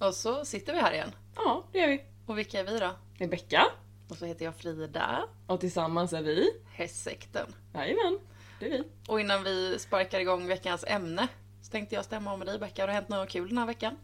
[0.00, 1.14] Och så sitter vi här igen.
[1.36, 2.04] Ja, det gör vi.
[2.26, 2.90] Och vilka är vi då?
[3.18, 3.66] Det är Becka.
[4.08, 6.50] Och så heter jag Frida, Och tillsammans är vi.
[6.72, 7.54] Hästsekten.
[7.74, 8.18] Jajamän,
[8.60, 8.84] det är vi.
[9.08, 11.28] Och innan vi sparkar igång veckans ämne
[11.62, 12.82] så tänkte jag stämma om med dig Becka.
[12.82, 13.96] Har det hänt något kul den här veckan?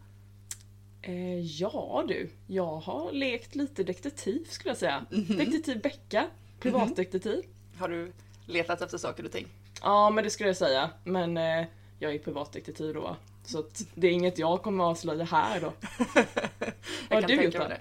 [1.01, 5.05] Eh, ja du, jag har lekt lite detektiv skulle jag säga.
[5.09, 6.27] Detektiv Becka,
[6.59, 7.43] privatdetektiv.
[7.77, 8.13] Har du
[8.45, 9.47] letat efter saker och ting?
[9.81, 10.89] Ja, men det skulle jag säga.
[11.03, 11.65] Men eh,
[11.99, 13.15] jag är privatdetektiv då?
[13.47, 13.63] Så
[13.95, 15.73] det är inget jag kommer att avslöja här då.
[17.09, 17.59] Vad har du gjort då?
[17.67, 17.79] det.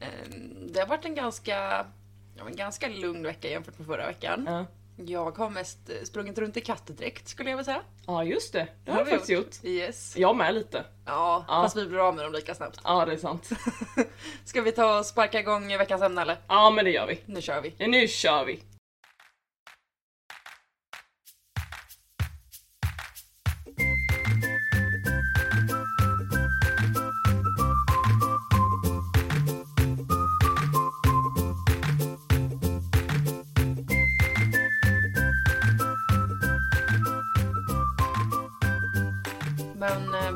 [0.00, 1.86] Ehm, Det har varit en ganska,
[2.38, 4.44] ja, en ganska lugn vecka jämfört med förra veckan.
[4.48, 4.64] Ja.
[5.06, 7.82] Jag har mest eh, sprungit runt i kattdräkt skulle jag vilja säga.
[8.06, 8.68] ja, just det.
[8.84, 9.64] Det har jag faktiskt gjort.
[9.64, 10.16] Yes.
[10.16, 10.84] Jag med lite.
[11.06, 11.62] Ja, Ja.
[11.62, 12.80] fast vi blir av med dem lika snabbt.
[12.84, 13.48] Ja, det är sant.
[14.44, 16.36] Ska vi ta och sparka igång veckans ämne eller?
[16.48, 17.20] Ja, men det gör vi.
[17.26, 17.74] Nu kör vi.
[17.78, 18.62] Ja, nu kör vi!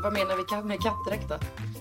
[0.03, 1.39] Vad menar vi med kattdräkt då?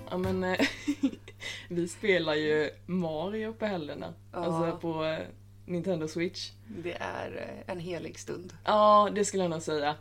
[0.10, 0.68] Ja men eh,
[1.70, 4.14] vi spelar ju Mario på helgerna.
[4.32, 4.38] Ja.
[4.38, 5.20] Alltså på eh,
[5.66, 6.52] Nintendo Switch.
[6.68, 8.54] Det är eh, en helig stund.
[8.66, 9.96] Ja, det skulle jag nog säga.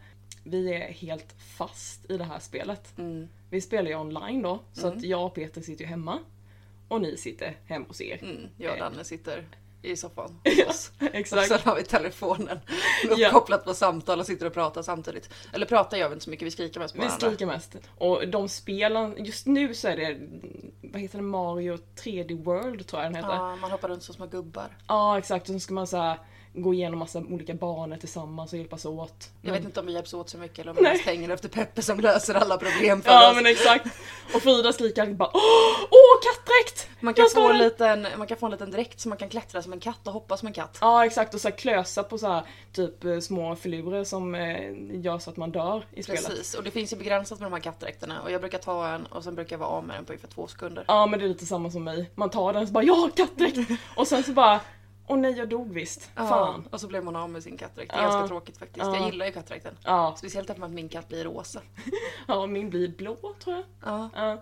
[0.45, 2.99] Vi är helt fast i det här spelet.
[2.99, 3.29] Mm.
[3.51, 6.19] Vi spelar ju online då, så att jag och Peter sitter ju hemma.
[6.89, 8.19] Och ni sitter hemma hos er.
[8.23, 8.49] Mm.
[8.57, 8.79] Jag och.
[8.79, 9.45] Danne sitter
[9.83, 10.93] i soffan hos oss.
[11.01, 11.49] Och Exakt.
[11.49, 12.61] sen har vi telefonen
[13.11, 15.31] uppkopplat på samtal och sitter och pratar samtidigt.
[15.53, 17.27] Eller pratar gör vi inte så mycket, vi skriker mest på Vi varandra.
[17.27, 17.77] skriker mest.
[17.99, 20.17] Och de spelen, just nu så är det,
[20.93, 23.35] vad heter det, Mario 3D World tror jag den heter.
[23.37, 24.77] Ja, man hoppar runt som små gubbar.
[24.89, 26.19] Ja exakt, och så ska man så här,
[26.53, 29.29] gå igenom massa olika banor tillsammans och hjälpas åt.
[29.43, 31.49] Jag vet inte om vi hjälps åt så mycket eller om vi mest hänger efter
[31.49, 33.37] Peppe som löser alla problem för Ja oss.
[33.37, 33.87] men exakt.
[34.35, 35.41] Och Frida skriker bara Åh,
[35.91, 36.89] åh kattdräkt!
[37.01, 39.29] Man kan, få en den!" liten, man kan få en liten dräkt så man kan
[39.29, 40.79] klättra som en katt och hoppa som en katt.
[40.81, 42.43] Ja exakt och så här klösa på så här,
[42.73, 46.27] typ eh, små filurer som eh, gör så att man dör i spelet.
[46.27, 49.07] Precis, och det finns ju begränsat med de här kattdräkterna och jag brukar ta en
[49.07, 50.85] och sen brukar jag vara av med den på ungefär två sekunder.
[50.89, 52.11] Ja men det är lite samma som mig.
[52.15, 53.59] Man tar den och så bara ja kattdräkt!
[53.97, 54.61] och sen så bara
[55.11, 56.11] Åh nej jag dog visst.
[56.17, 56.69] Fan.
[56.71, 57.91] Och så blev man av med sin kattdräkt.
[57.93, 58.09] Det är Ja.
[58.09, 58.87] ganska tråkigt faktiskt.
[58.87, 58.97] Ja.
[58.97, 59.77] Jag gillar ju kattdräkten.
[59.85, 61.61] Ja, Speciellt eftersom att min katt blir rosa.
[62.29, 63.65] ja min blir blå tror jag.
[63.85, 64.33] Ja, Ja.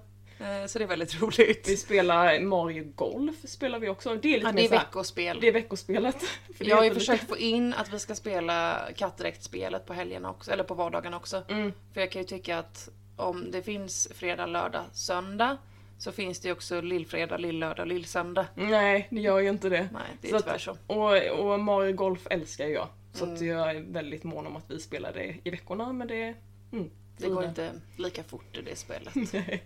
[0.46, 1.68] eh, så det är väldigt roligt.
[1.68, 4.14] Vi spelar Mario Golf spelar vi också.
[4.16, 5.38] Det är lite Ja, det är veckospel.
[5.40, 6.22] Det är veckospelet.
[6.58, 10.50] För Jag har ju försökt få in att vi ska spela kattdräktspelet på helgerna också,
[10.50, 11.42] eller på vardagarna också.
[11.48, 11.72] Mm.
[11.94, 15.56] För jag kan ju tycka att om det finns fredag, lördag, söndag
[15.98, 18.46] så finns det ju också lillfredag, lillördag, lillsöndag.
[18.54, 19.88] Nej, det gör ju inte det.
[19.92, 20.76] Nej, det Så är att- tyvärr så.
[20.86, 22.88] Och, och Mario Golf älskar jag.
[23.12, 23.46] Så att Mm.
[23.48, 26.34] jag är väldigt mån om att vi spelar det i veckorna, men det...
[26.72, 29.14] Mm, Det går inte lika fort i det spelet.
[29.32, 29.62] Nej,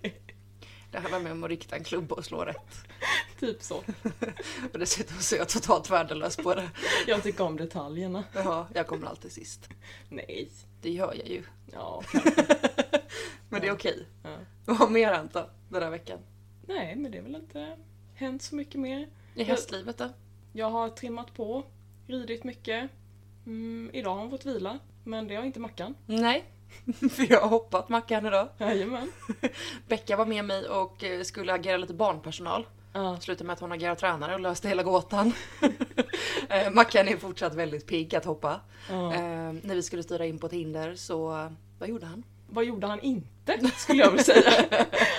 [0.93, 2.85] Det handlar mer om att rikta en klubba och slå rätt.
[3.41, 3.77] typ så.
[4.73, 6.71] Och dessutom så är jag totalt värdelös på det.
[7.07, 8.25] Jag tycker om detaljerna.
[8.35, 9.69] Ja, jag kommer alltid sist.
[10.09, 10.49] Nej.
[10.83, 11.43] Det gör jag ju.
[11.73, 12.03] Ja,
[13.49, 14.07] Men det är okej.
[14.23, 14.37] ja.
[14.65, 16.19] Vad har mer hänt då, den här veckan?
[16.67, 17.77] Nej, men det är väl inte
[18.15, 19.09] hänt så mycket mer.
[19.35, 20.09] I hästlivet då?
[20.53, 21.65] Jag har trimmat på,
[22.07, 22.91] ridit mycket.
[23.47, 25.95] Mm, idag har hon fått vila, men det har inte Mackan.
[26.07, 26.45] Nej,
[27.11, 28.49] för jag har hoppat Mackan idag.
[28.59, 29.13] Jajamän.
[29.89, 32.67] Becka var med mig och eh, skulle agera lite barnpersonal.
[32.93, 33.19] Ja.
[33.21, 35.33] Slutade med att hon agerade tränare och löste hela gåtan.
[36.49, 38.61] Eh, Mackan är fortsatt väldigt pigg att hoppa.
[38.91, 39.15] Ja.
[39.15, 39.21] Eh,
[39.63, 42.23] när vi skulle styra in på ett hinder så, eh, vad gjorde han?
[42.53, 44.67] Vad gjorde han inte, skulle jag vilja säga.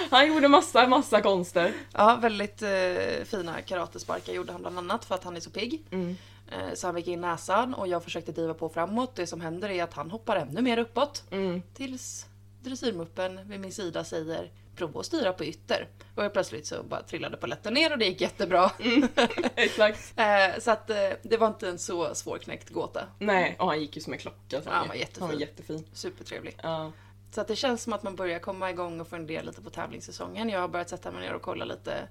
[0.10, 1.74] Han gjorde massa, massa konster.
[1.94, 5.86] Ja, väldigt eh, fina karatesparkar gjorde han bland annat för att han är så pigg.
[5.92, 6.16] Mm.
[6.52, 9.16] Eh, så han fick in näsan och jag försökte driva på framåt.
[9.16, 11.24] Det som händer är att han hoppar ännu mer uppåt.
[11.32, 11.62] Mm.
[11.74, 12.26] Tills
[12.62, 15.88] dressyrmuppen vid min sida säger prova att styra på ytter.
[16.16, 18.72] Och jag plötsligt så bara trillade paletten ner och det gick jättebra.
[19.56, 20.14] Exakt.
[20.20, 23.08] Eh, så att eh, det var inte en så svårknäckt gåta.
[23.20, 24.62] Nej, och han gick ju som en klocka.
[24.62, 25.22] så Ja, han var jättefin.
[25.22, 25.86] Han var jättefin.
[25.94, 26.58] Supertrevlig.
[26.64, 26.92] Ja.
[27.34, 30.50] Så att det känns som att man börjar komma igång och fundera lite på tävlingssäsongen.
[30.50, 32.08] Jag har börjat sätta mig ner och kolla lite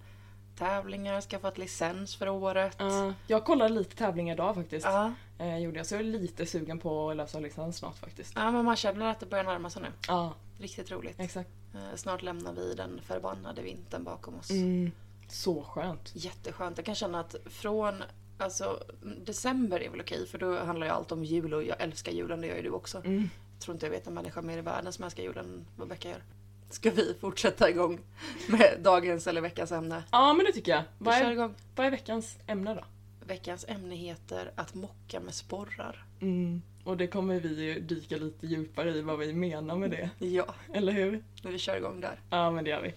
[0.58, 2.76] tävlingar, skaffat licens för året.
[2.78, 4.86] Ja, jag kollade lite tävlingar idag faktiskt.
[4.86, 5.12] Ja.
[5.38, 8.32] Eh, gjorde jag, så jag är lite sugen på att lösa licens snart faktiskt.
[8.36, 9.88] ja, men man känner att det börjar närma sig nu.
[10.08, 11.20] Ja, Riktigt roligt.
[11.20, 11.50] exakt.
[11.74, 14.50] Eh, Snart lämnar vi den förbannade vintern bakom oss.
[14.50, 14.92] Mm.
[15.28, 16.10] Så skönt.
[16.14, 16.76] Jätteskönt.
[16.78, 18.02] Jag kan känna att från
[18.38, 18.84] Alltså
[19.24, 22.40] december är väl okej för då handlar ju allt om jul och jag älskar julen,
[22.40, 22.98] det gör ju du också.
[22.98, 23.30] Mm
[23.62, 26.08] tror inte jag vet en människa mer i världen som älskar julen än vad Becka
[26.08, 26.22] gör.
[26.70, 28.00] Ska vi fortsätta igång
[28.46, 30.02] med dagens eller veckans ämne?
[30.10, 30.82] Ja men det tycker jag.
[30.98, 32.84] Vad är, vad är veckans ämne då?
[33.26, 36.04] Veckans ämne heter att mocka med sporrar.
[36.20, 36.62] Mm.
[36.84, 40.10] Och det kommer vi dyka lite djupare i vad vi menar med det.
[40.26, 40.54] Ja.
[40.72, 41.24] Eller hur?
[41.42, 42.20] Men vi kör igång där.
[42.30, 42.94] Ja men det gör vi.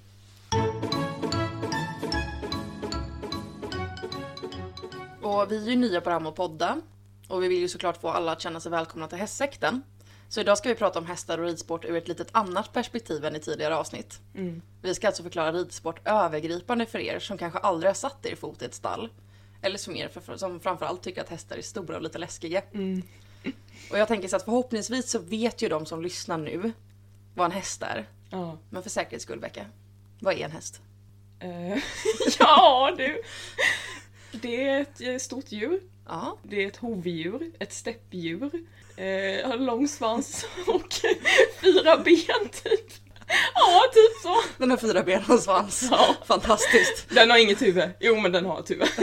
[5.21, 6.81] Och vi är ju nya på det här med att podda.
[7.27, 9.81] Och vi vill ju såklart få alla att känna sig välkomna till hästsekten.
[10.35, 13.35] Så idag ska vi prata om hästar och ridsport ur ett litet annat perspektiv än
[13.35, 14.19] i tidigare avsnitt.
[14.33, 14.61] Mm.
[14.81, 18.61] Vi ska alltså förklara ridsport övergripande för er som kanske aldrig har satt er fot
[18.61, 19.09] i ett stall.
[19.61, 22.61] Eller som er för, som framförallt tycker att hästar är stora och lite läskiga.
[22.73, 23.03] Mm.
[23.91, 26.71] Och jag tänker så att förhoppningsvis så vet ju de som lyssnar nu
[27.35, 28.09] vad en häst är.
[28.29, 28.57] Ja.
[28.69, 29.65] Men för säkerhets skull Becka,
[30.19, 30.81] vad är en häst?
[31.39, 31.83] Eh,
[32.39, 33.21] ja du.
[34.31, 35.81] Det är ett stort djur.
[36.07, 38.49] Ja, Det är ett hovdjur, ett steppdjur.
[38.97, 40.93] Eh, har lång svans och
[41.61, 42.91] fyra ben typ.
[43.55, 44.35] Ja, typ så.
[44.57, 45.87] den har fyra ben och svans.
[45.91, 46.15] Ja.
[46.25, 47.09] Fantastiskt.
[47.09, 47.89] Den har inget huvud.
[47.99, 48.87] Jo, men den har ett huvud.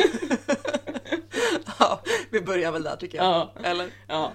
[1.79, 2.01] Ja,
[2.31, 3.27] vi börjar väl där tycker jag.
[3.27, 3.53] Ja.
[3.65, 3.91] Eller?
[4.09, 4.33] Ja.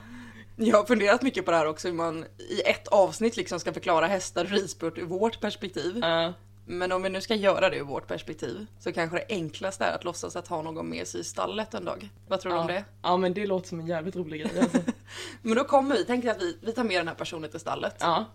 [0.56, 3.74] Jag har funderat mycket på det här också, hur man i ett avsnitt liksom ska
[3.74, 6.04] förklara hästar och ridsport ur vårt perspektiv.
[6.04, 6.32] Eh,
[6.70, 9.96] Men om vi nu ska göra det ur vårt perspektiv så kanske det enklaste är
[9.96, 12.10] att låtsas att ha någon med sig i stallet en dag.
[12.28, 12.84] Vad tror du om det?
[13.04, 14.78] ja, men det låter som en jävligt rolig grej alltså.
[15.42, 17.60] Men då kommer vi, tänk dig att vi, vi tar med den här personen till
[17.60, 17.96] stallet.
[18.00, 18.26] Ja.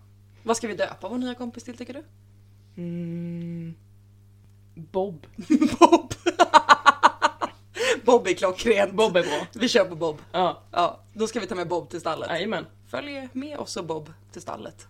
[0.43, 2.03] Vad ska vi döpa vår nya kompis till tycker du?
[2.77, 3.75] Mm.
[4.75, 5.27] Bob.
[5.79, 6.13] Bob!
[8.05, 8.95] Bob är klockren.
[8.95, 9.47] Bob är bra.
[9.53, 10.17] Vi kör på Bob.
[10.31, 12.29] Ja, Ja, då ska vi ta med Bob till stallet.
[12.29, 12.65] jajamän.
[12.87, 14.87] Följ med oss och Bob till stallet.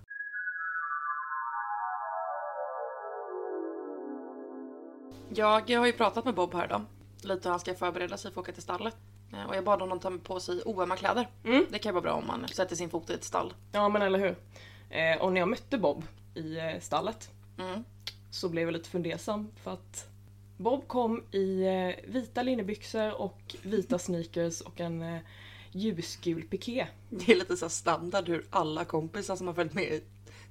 [5.35, 6.81] Jag har ju pratat med Bob här idag.
[7.21, 8.95] Lite hur han ska förbereda sig för att åka till stallet.
[9.33, 11.27] Eh, Och jag bad honom ta på sig oömma kläder.
[11.45, 11.65] Mm.
[11.69, 13.53] Det kan ju vara bra om man sätter sin fot i ett stall.
[13.71, 14.35] Ja, men eller hur.
[14.89, 16.03] Eh, och när jag mötte Bob
[16.35, 17.83] i eh, stallet Mm.
[18.31, 20.07] så blev jag lite fundersam för att
[20.57, 21.65] Bob kom i
[22.07, 25.19] vita linnebyxor och vita sneakers och en
[25.71, 26.87] ljusgul piké.
[27.09, 30.01] Det är lite så standard hur alla kompisar som har följt med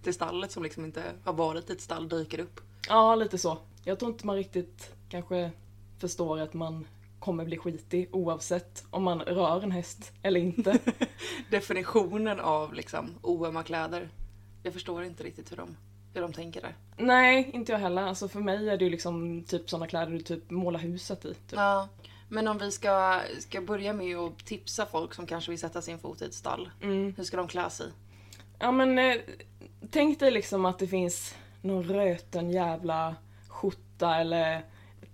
[0.02, 2.60] till stallet som liksom inte har varit i ett stall dyker upp.
[2.88, 3.58] Ja, lite så.
[3.84, 5.50] Jag tror inte man riktigt kanske
[5.98, 6.86] förstår att man
[7.18, 10.78] kommer bli skitig oavsett om man rör en häst eller inte.
[11.50, 14.08] Definitionen av liksom oömma kläder.
[14.62, 15.76] Jag förstår inte riktigt hur de,
[16.14, 16.74] hur de tänker där.
[16.96, 18.02] Nej, inte jag heller.
[18.02, 21.28] Alltså för mig är det ju liksom typ sådana kläder du typ målar huset i.
[21.28, 21.52] Typ.
[21.52, 21.88] Ja.
[22.28, 25.98] Men om vi ska, ska börja med att tipsa folk som kanske vill sätta sin
[25.98, 26.70] fot i ett stall.
[26.82, 27.14] Mm.
[27.16, 27.86] Hur ska de klä sig?
[28.58, 29.16] Ja men eh,
[29.90, 33.16] tänk dig liksom att det finns någon röten jävla
[34.02, 34.64] skjorta eller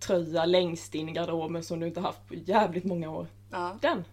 [0.00, 3.26] tröja längst in i garderoben som du inte haft på jävligt många år.
[3.50, 4.05] Ja, Den,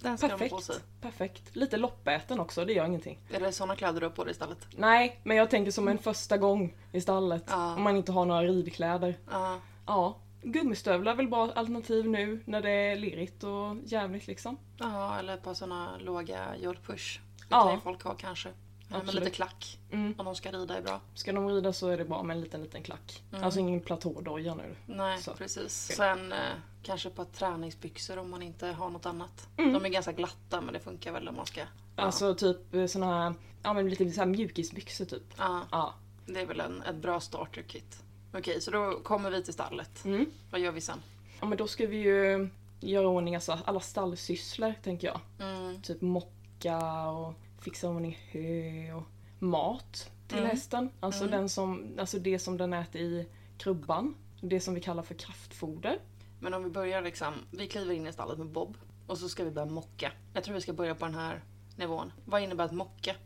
[0.00, 0.64] den ska ha på perfekt.
[0.64, 0.76] sig.
[1.00, 1.56] Perfekt.
[1.56, 3.18] Lite loppäten också, det gör ingenting.
[3.32, 4.58] Är det såna kläder du har på dig i stallet?
[4.76, 7.44] Nej, men jag tänker som en första gång i stallet.
[7.48, 7.74] Ja.
[7.74, 9.18] Om man inte har några ridkläder.
[9.30, 9.58] Ja.
[9.86, 14.56] Ja, gummistövlar är väl bra alternativ nu när det är lerigt och jävligt liksom.
[14.78, 17.20] Ja, eller ett par såna låga jodpush.
[17.38, 17.62] Det Ja.
[17.64, 18.48] kan ju folk ha kanske.
[18.90, 19.14] Ja, Absolut.
[19.24, 19.78] lite klack.
[19.90, 20.14] Mm.
[20.18, 21.00] Om de ska rida är bra.
[21.14, 23.22] Ska de rida så är det bra med en liten, liten klack.
[23.32, 23.44] Mm.
[23.44, 24.76] Alltså ingen platådoja nu.
[24.86, 25.34] Nej, Så.
[25.34, 25.72] precis.
[25.96, 26.38] Sen eh,
[26.82, 29.48] kanske ett par träningsbyxor om man inte har något annat.
[29.56, 29.72] Mm.
[29.72, 31.60] De är ganska glatta men det funkar väl om man ska...
[31.60, 31.66] Ja.
[32.02, 35.22] Alltså typ eh, såna här, ja men lite så här mjukisbyxor typ.
[35.38, 35.94] ja, Ja.
[36.26, 38.02] det är väl en, ett bra starter-kit.
[38.34, 40.04] Okej, så då kommer vi till stallet.
[40.04, 40.26] Mm.
[40.50, 40.98] Vad gör vi sen?
[41.40, 42.48] Ja men då ska vi ju
[42.80, 45.20] göra ordning alltså alla stallsysslor tänker jag.
[45.48, 45.82] Mm.
[45.82, 49.02] Typ mocka och fixa ordning hö och
[49.38, 50.50] mat till Mm.
[50.50, 50.90] hästen.
[51.00, 51.30] Alltså, Mm.
[51.38, 53.26] den som, alltså det som den äter i
[53.58, 54.14] krubban.
[54.40, 55.98] Det som vi kallar för kraftfoder.
[56.40, 58.76] Men om vi börjar liksom, vi kliver in i stallet med Bob
[59.06, 60.12] och så ska vi börja mocka.
[60.34, 61.42] Jag tror vi ska börja på den här
[61.76, 62.12] nivån.
[62.24, 63.16] Vad innebär att mocka?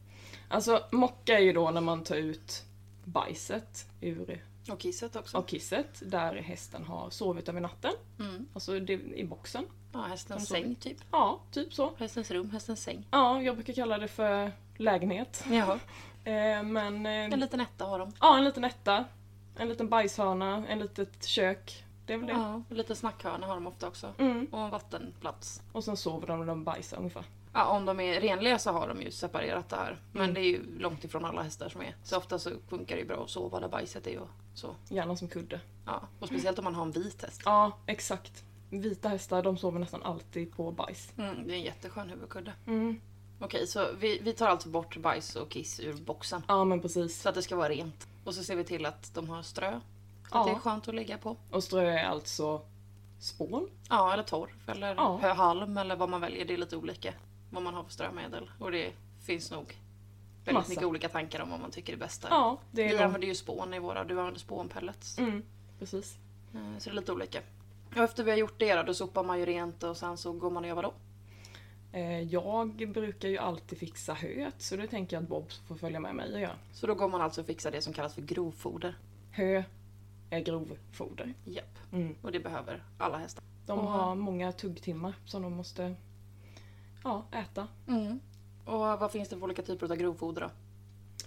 [0.48, 2.64] Alltså mocka är ju då när man tar ut
[3.04, 5.38] bajset ur Och kisset också.
[5.38, 7.92] och kisset där hästen har sovit över natten.
[8.18, 8.48] Mm.
[8.54, 9.64] Alltså det, i boxen.
[9.92, 10.96] Ja, hästens säng typ.
[11.10, 11.92] Ja, typ så.
[11.98, 13.06] Hästens rum, hästens säng.
[13.10, 15.44] Ja, jag brukar kalla det för lägenhet.
[15.50, 15.78] Jaha.
[16.26, 17.06] Eh, men...
[17.06, 18.12] En Eh, liten etta har de.
[18.20, 19.04] ja, en liten etta.
[19.56, 21.84] En liten bajshörna, en litet kök.
[22.06, 22.32] Det är väl det.
[22.32, 24.12] Ja, och lite snackhörna har de ofta också.
[24.18, 24.46] Mm.
[24.50, 25.62] Och en vattenplats.
[25.72, 27.24] Och sen sover de när de bajsar ungefär.
[27.56, 29.98] Ja, om de är renliga så har de ju separerat det här.
[30.12, 30.34] Men Mm.
[30.34, 31.96] det är ju långt ifrån alla hästar som är.
[32.04, 34.74] Så ofta så funkar det ju bra att sova där bajset är och så.
[34.88, 35.60] Gärna som kudde.
[35.86, 37.42] Ja, och speciellt om man har en vit häst.
[37.44, 38.44] Ja, exakt.
[38.70, 41.12] Vita hästar, de sover nästan alltid på bajs.
[41.18, 42.52] Mm, det är en jätteskön huvudkudde.
[42.66, 43.00] Mm.
[43.40, 46.42] Okej, så vi, vi tar alltså bort bajs och kiss ur boxen.
[46.48, 47.20] Ja, men precis.
[47.22, 48.08] Så att det ska vara rent.
[48.24, 49.72] Och så ser vi till att de har strö.
[49.72, 49.80] Så
[50.32, 50.40] Ja.
[50.40, 51.36] att det är skönt att ligga på.
[51.50, 52.60] Och strö är alltså
[53.18, 53.68] spån.
[53.90, 54.50] Ja, eller torv.
[54.70, 55.18] Eller Ja.
[55.22, 56.44] hö- halm eller vad man väljer.
[56.44, 57.12] Det är lite olika
[57.50, 58.50] vad man har för strömedel.
[58.58, 59.64] Och det finns nog
[60.44, 60.68] väldigt Massa.
[60.70, 62.26] mycket olika tankar om vad man tycker är bäst.
[62.30, 63.04] Ja, det Vi är de.
[63.04, 64.04] använder ju spån i våra.
[64.04, 65.18] Du använder spånpellets.
[65.18, 65.42] Mm,
[65.78, 66.16] precis.
[66.54, 67.38] Eh, Så det är lite olika.
[67.90, 70.32] Och efter vi har gjort det då, då sopar man ju rent och sen så
[70.32, 70.94] går man och gör vad då?
[71.92, 76.00] Eh, jag brukar ju alltid fixa höet, så det tänker jag att Bob får följa
[76.00, 76.56] med mig och göra.
[76.72, 78.98] Så då går man alltså och fixar det som kallas för grovfoder.
[79.30, 79.62] Hö
[80.30, 81.34] är grovfoder.
[81.44, 81.78] Japp.
[81.92, 82.14] Mm.
[82.22, 83.44] Och det behöver alla hästar.
[83.66, 85.94] De har många tuggtimmar som de måste
[87.04, 87.68] ja, äta.
[87.88, 88.20] Mm.
[88.64, 90.50] Och vad finns det för olika typer av grovfoder då?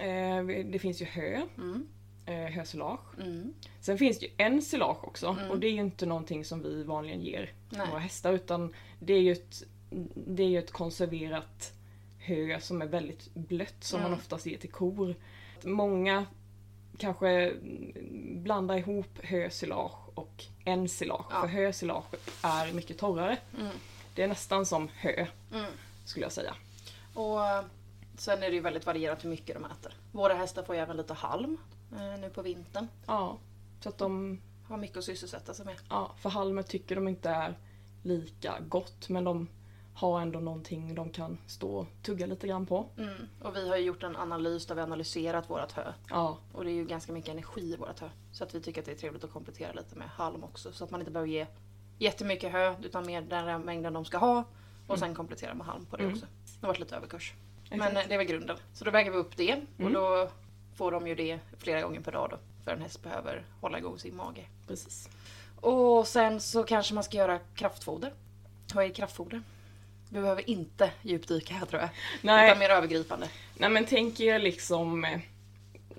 [0.03, 1.87] Eh, det finns ju hö, Mm.
[2.25, 3.19] eh, hösilage.
[3.21, 3.53] Mm.
[3.81, 5.51] Sen finns det ju en silage också Mm.
[5.51, 7.87] och det är ju inte någonting som vi vanligen ger Nej.
[7.89, 9.63] våra hästar utan det är ju ett,
[10.15, 11.73] det är ett konserverat
[12.19, 14.11] hö som är väldigt blött som Mm.
[14.11, 15.15] man oftast ger till kor.
[15.63, 16.25] Många
[16.97, 17.53] kanske
[18.35, 21.41] blandar ihop hösilage och ensilage Ja.
[21.41, 22.05] för hösilage
[22.43, 23.37] är mycket torrare.
[23.59, 23.71] Mm.
[24.17, 25.71] Det är nästan som hö Mm.
[26.05, 26.55] skulle jag säga.
[27.13, 27.63] Och eh,
[28.17, 29.93] sen är det ju väldigt varierat hur mycket de äter.
[30.11, 31.57] Våra hästar får ju även lite halm
[31.91, 32.87] eh, nu på vintern.
[33.07, 33.37] Ja,
[33.81, 35.75] så att de, Har mycket att sysselsätta sig med.
[35.89, 37.57] ja, för halmer tycker de inte är
[38.03, 39.47] lika gott men de
[39.93, 42.85] har ändå någonting de kan stå och tugga lite grann på.
[42.97, 43.27] Mm.
[43.41, 45.93] Och vi har ju gjort en analys där vi analyserat vårat hö.
[46.09, 48.09] Ja, Och det är ju ganska mycket energi i vårat hö.
[48.31, 50.71] Så att vi tycker att det är trevligt att komplettera lite med halm också.
[50.71, 51.47] Så att man inte behöver ge
[51.97, 54.43] jättemycket hö utan mer den mängden de ska ha.
[54.87, 56.13] Och sen komplettera med halm på det Mm.
[56.15, 56.25] också.
[56.59, 57.33] Det har varit lite överkurs.
[57.69, 57.97] Men exakt.
[57.97, 58.57] eh, det är väl grunden.
[58.73, 59.53] Så då väger vi upp det.
[59.53, 59.93] Och Mm.
[59.93, 60.29] då
[60.75, 62.37] får de ju det flera gånger per dag då.
[62.63, 64.45] För en häst behöver hålla igång sin mage.
[64.67, 65.09] precis.
[65.61, 68.13] Och sen så kanske man ska göra kraftfoder.
[68.73, 69.41] Vad är kraftfoder?
[70.09, 71.89] Vi behöver inte djupdyka här tror jag.
[72.21, 73.29] Nej, Utan mer övergripande.
[73.57, 75.19] nej men tänk er liksom eh,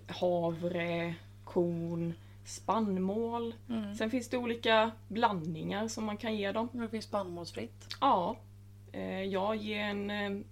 [0.09, 1.15] havre,
[1.45, 2.15] korn,
[2.49, 3.55] spannmål.
[3.69, 3.95] Mm.
[3.95, 6.69] Sen finns det olika blandningar som man kan ge dem.
[6.73, 7.97] Det finns spannmålsfritt.
[8.01, 8.37] Ja,
[8.93, 10.43] eh, jag ger en, eh,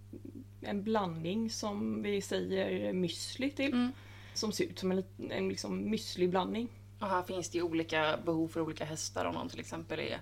[0.61, 3.73] en blandning som vi säger müsli till.
[3.73, 3.93] Mm.
[4.35, 6.69] Som ser ut som en, en liksom müsli-blandning.
[7.01, 9.25] Och här finns det ju olika behov för olika hästar.
[9.25, 10.21] Om de till exempel är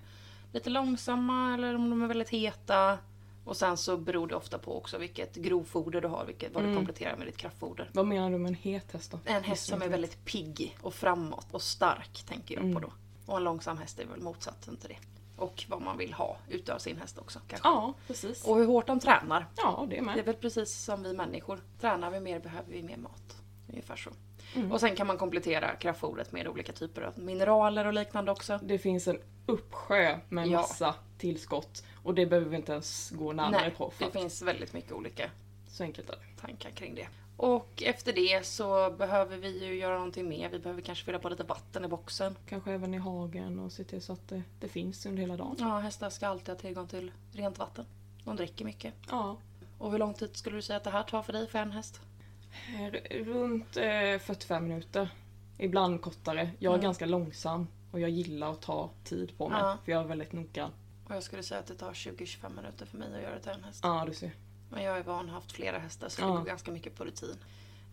[0.52, 2.98] lite långsamma eller om de är väldigt heta.
[3.44, 6.66] Och sen så beror det ofta på också vilket grovfoder du har, vilket, vad du
[6.68, 6.76] Mm.
[6.76, 7.90] kompletterar med ditt kraftfoder.
[7.92, 9.18] Vad menar du med en het häst då?
[9.24, 12.82] En häst som är väldigt pigg och framåt och stark tänker jag på Mm.
[12.82, 12.92] då.
[13.32, 14.96] Och en långsam häst är väl motsatsen till det.
[15.36, 17.68] Och vad man vill ha utav sin häst också kanske.
[17.68, 18.44] Ja, precis.
[18.44, 19.46] Och hur hårt de tränar.
[19.56, 20.24] Ja, det Det är med.
[20.24, 21.60] väl precis som vi människor.
[21.80, 23.36] Tränar vi mer behöver vi mer mat.
[23.68, 24.10] Ungefär så.
[24.54, 24.72] Mm.
[24.72, 28.58] Och sen kan man komplettera kraftfodret med olika typer av mineraler och liknande också.
[28.62, 30.60] Det finns en uppsjö med Ja.
[30.60, 31.84] massa tillskott.
[32.02, 33.90] Och det behöver vi inte ens gå närmare Nej, på.
[33.90, 35.30] För det finns väldigt mycket olika
[35.68, 36.40] Så enkelt är det.
[36.40, 37.08] tankar kring det.
[37.36, 40.48] Och efter det så behöver vi ju göra någonting mer.
[40.48, 42.36] Vi behöver kanske fylla på lite vatten i boxen.
[42.48, 45.56] Kanske även i hagen och se till så att det, det finns under hela dagen.
[45.58, 47.84] Ja, hästar ska alltid ha tillgång till rent vatten.
[48.24, 48.94] De dricker mycket.
[49.10, 49.36] Ja,
[49.78, 51.72] Och hur lång tid skulle du säga att det här tar för dig för en
[51.72, 52.00] häst?
[53.10, 55.08] Runt eh, 45 minuter.
[55.58, 56.50] Ibland kortare.
[56.58, 56.82] Jag är Mm.
[56.84, 59.58] ganska långsam och jag gillar att ta tid på mig.
[59.60, 59.78] Ja.
[59.84, 60.70] För jag är väldigt noggrann.
[61.08, 63.50] Och jag skulle säga att det tar 20-25 minuter för mig att göra det till
[63.52, 63.80] en häst.
[63.82, 64.30] Ja, du ser.
[64.70, 66.26] Men jag är van haft flera hästar så Ja.
[66.26, 67.36] det går ganska mycket på rutin.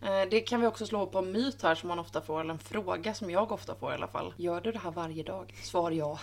[0.02, 2.52] Eh, Det kan vi också slå på en myt här som man ofta får, eller
[2.52, 4.34] en fråga som jag ofta får i alla fall.
[4.36, 5.54] Gör du det här varje dag?
[5.62, 6.18] Svar ja.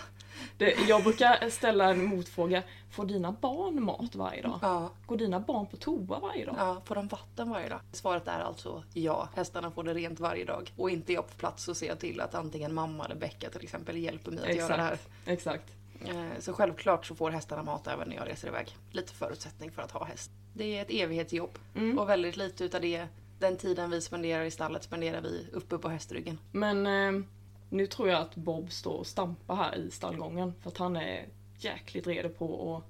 [0.58, 2.62] Det, jag brukar ställa en motfråga.
[2.90, 4.58] Får dina barn mat varje dag?
[4.62, 4.90] Ja.
[5.06, 6.54] Går dina barn på toa varje dag?
[6.58, 6.80] ja.
[6.84, 7.80] Får de vatten varje dag?
[7.92, 9.28] Svaret är alltså ja.
[9.36, 10.72] Hästarna får det rent varje dag.
[10.76, 13.96] Och inte jag på plats och ser till att antingen mamma eller Becka till exempel
[13.96, 14.98] hjälper mig att göra det här.
[15.26, 15.64] Exakt.
[16.06, 18.76] Eh, Så självklart så får hästarna mat även när jag reser iväg.
[18.92, 20.30] Lite förutsättning för att ha häst.
[20.54, 21.58] Det är ett evighetsjobb.
[21.76, 21.98] Mm.
[21.98, 23.06] Och väldigt lite utav det,
[23.40, 26.38] den tiden vi spenderar i stallet spenderar vi uppe på hästryggen.
[26.52, 27.22] Men eh,
[27.68, 30.54] nu tror jag att Bob står och stampar här i stallgången.
[30.62, 31.26] För att han är
[31.58, 32.84] jäkligt redo på att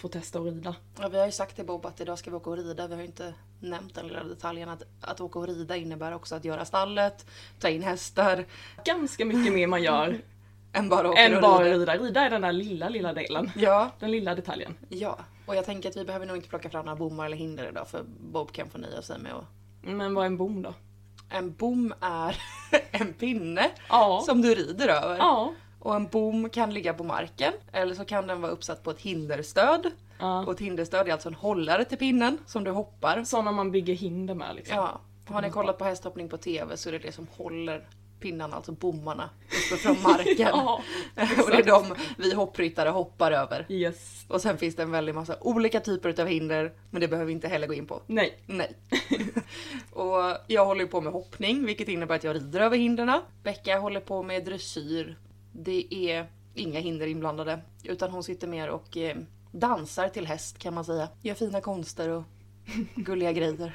[0.00, 0.74] få testa att rida.
[1.00, 2.86] Ja, vi har ju sagt till Bob att idag ska vi åka och rida.
[2.86, 6.34] Vi har ju inte nämnt den lilla detaljen att, att åka och rida innebär också
[6.34, 7.26] att göra stallet,
[7.60, 8.44] ta in hästar,
[8.84, 10.20] Ganska mycket mer man gör
[10.72, 11.76] än bara åka än och bara rida.
[11.78, 11.96] rida.
[11.96, 13.50] Rida är den där lilla, lilla delen.
[13.56, 14.74] Ja, Den lilla detaljen.
[14.88, 15.18] ja.
[15.46, 17.88] Och jag tänker att vi behöver nog inte plocka fram några bommar eller hinder idag
[17.88, 19.44] för Bob kan få nöja sig med att...
[19.86, 20.74] Men vad är en bom då?
[21.28, 22.36] En bom är
[22.90, 24.22] en pinne Ja.
[24.26, 25.16] som du rider över.
[25.16, 25.52] Ja.
[25.80, 29.00] Och en bom kan ligga på marken eller så kan den vara uppsatt på ett
[29.00, 29.90] hinderstöd.
[30.18, 30.44] ja.
[30.46, 33.24] Och ett hinderstöd är alltså en hållare till pinnen som du hoppar.
[33.24, 34.76] Sådana man bygger hinder med liksom.
[34.76, 35.00] Ja,
[35.34, 37.84] har ni kollat på hästhoppning på TV så är det det som håller
[38.24, 40.34] pinnarna, alltså bommarna, uppe från marken.
[40.54, 40.82] Ja,
[41.44, 43.66] och det är de vi hoppryttare hoppar över.
[43.68, 44.24] yes.
[44.28, 47.32] Och sen finns det en väldig massa olika typer av hinder, men det behöver vi
[47.32, 48.02] inte heller gå in på.
[48.06, 48.38] Nej.
[48.46, 48.76] Nej.
[49.92, 53.20] och jag håller ju på med hoppning, vilket innebär att jag rider över hindren.
[53.42, 55.18] Becka håller på med dressyr.
[55.52, 59.16] Det är inga hinder inblandade, utan hon sitter mer och eh,
[59.52, 61.08] dansar till häst kan man säga.
[61.22, 62.24] Gör fina konster och
[62.94, 63.72] gulliga grejer.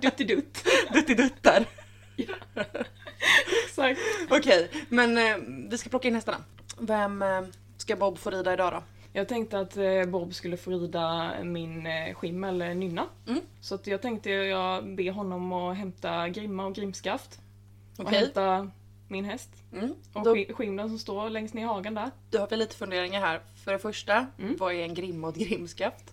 [0.00, 0.64] Duttidutt.
[0.92, 1.66] Duttiduttar.
[3.64, 4.00] Exakt.
[4.30, 5.36] Okej, men eh,
[5.70, 6.38] vi ska plocka in hästarna.
[6.78, 7.40] Vem eh,
[7.76, 8.82] ska Bob få rida idag då?
[9.12, 13.06] Jag tänkte att eh, Bob skulle få rida min eh, skimmel eh, Nynna.
[13.28, 13.40] Mm.
[13.60, 17.40] Så att jag tänkte jag be honom att hämta grimma och grimskaft.
[17.98, 18.18] Och Okej.
[18.18, 18.70] hämta
[19.08, 19.48] min häst.
[19.72, 19.94] Mm.
[20.12, 22.10] Och Då, sk- skimden som står längst ner i hagen där.
[22.30, 23.40] då har vi lite funderingar här.
[23.64, 24.56] För det första, Mm.
[24.58, 26.04] vad är en grimma och ett grimskaft?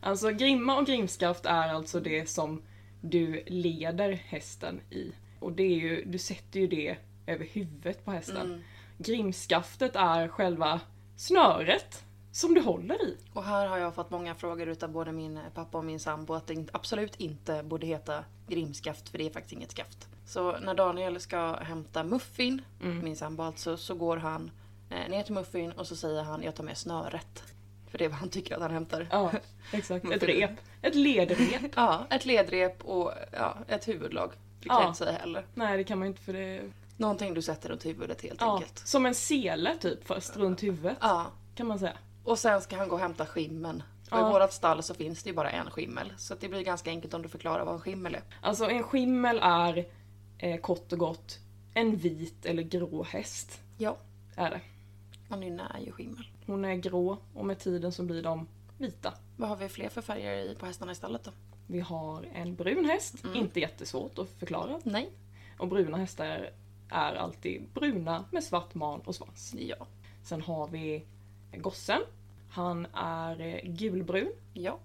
[0.00, 2.62] Alltså grimma och grimskaft är alltså det som
[3.00, 5.12] du leder hästen i.
[5.40, 8.46] Och det är ju, du sätter ju det över huvudet på hästen.
[8.46, 8.60] Mm.
[8.98, 10.80] Grimskaftet är själva
[11.16, 13.16] snöret som du håller i.
[13.32, 16.46] Och här har jag fått många frågor utav både min pappa och min sambo att
[16.46, 20.08] det absolut inte borde heta grimskaft för det är faktiskt inget skaft.
[20.26, 23.04] Så när Daniel ska hämta Muffin, Mm.
[23.04, 24.50] min sambo alltså, så går han
[24.90, 27.49] eh, ner till Muffin och så säger han jag tar med snöret.
[27.90, 29.08] För det är vad han tycker att han hämtar.
[29.10, 29.32] Ja,
[29.72, 30.04] exakt.
[30.04, 30.50] Ett rep.
[30.82, 31.72] Ett ledrep.
[31.76, 34.30] Ja, ett ledrep och ja, ett huvudlag.
[34.62, 34.82] Det kan Ja.
[34.82, 35.46] jag inte säga heller.
[35.54, 36.60] Nej, det kan man inte för det...
[36.96, 38.78] Någonting du sätter runt huvudet helt Ja, enkelt.
[38.78, 40.96] som en sele typ, fast runt huvudet.
[41.00, 41.26] Ja.
[41.54, 41.92] Kan man säga.
[42.24, 43.82] Och sen ska han gå och hämta skimmen.
[44.10, 44.28] Och Ja.
[44.28, 46.12] i vårat stall så finns det ju bara en skimmel.
[46.16, 48.22] Så det blir ganska enkelt om du förklarar vad en skimmel är.
[48.40, 49.86] Alltså en skimmel är
[50.38, 51.38] eh, kort och gott
[51.74, 53.60] en vit eller grå häst.
[53.78, 53.96] Ja.
[54.36, 54.60] Är det.
[55.28, 56.26] Och Nynna är ju skimmel.
[56.50, 59.14] Hon är grå och med tiden så blir de vita.
[59.36, 61.30] Vad har vi fler för färger i, på hästarna i stallet då?
[61.66, 63.36] Vi har en brun häst, Mm.
[63.36, 64.80] inte jättesvårt att förklara.
[64.84, 65.10] Nej.
[65.58, 66.50] Och bruna hästar
[66.88, 69.54] är alltid bruna med svart man och svans.
[69.58, 69.86] Ja.
[70.22, 71.02] Sen har vi
[71.56, 72.00] gossen.
[72.50, 74.32] Han är eh, gulbrun.
[74.54, 74.78] Ja.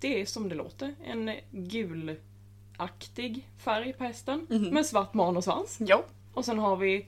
[0.00, 4.74] Det är som det låter, en gulaktig färg på hästen Mhm.
[4.74, 5.78] med svart man och svans.
[5.80, 6.04] Ja.
[6.34, 7.06] Och sen har vi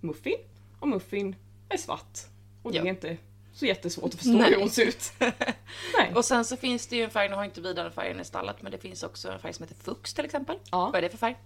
[0.00, 0.38] Muffin.
[0.80, 1.36] Och Muffin
[1.68, 2.18] är svart.
[2.62, 2.84] Och det Ja.
[2.84, 3.16] är inte
[3.52, 4.50] så jättesvårt att förstå Nej.
[4.50, 5.12] hur hon ser ut.
[5.98, 6.12] Nej.
[6.14, 8.62] Och sen så finns det ju en färg, nu har inte vidare färgen i stallet,
[8.62, 10.56] men det finns också en färg som heter Fux till exempel.
[10.70, 10.84] Ja.
[10.86, 11.36] Vad är det för färg?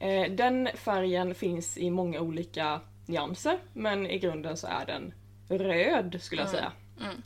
[0.00, 5.14] Eh, Den färgen finns i många olika nyanser, men i grunden så är den
[5.48, 6.58] röd skulle jag Mm.
[6.60, 6.72] säga.
[7.00, 7.22] Mm.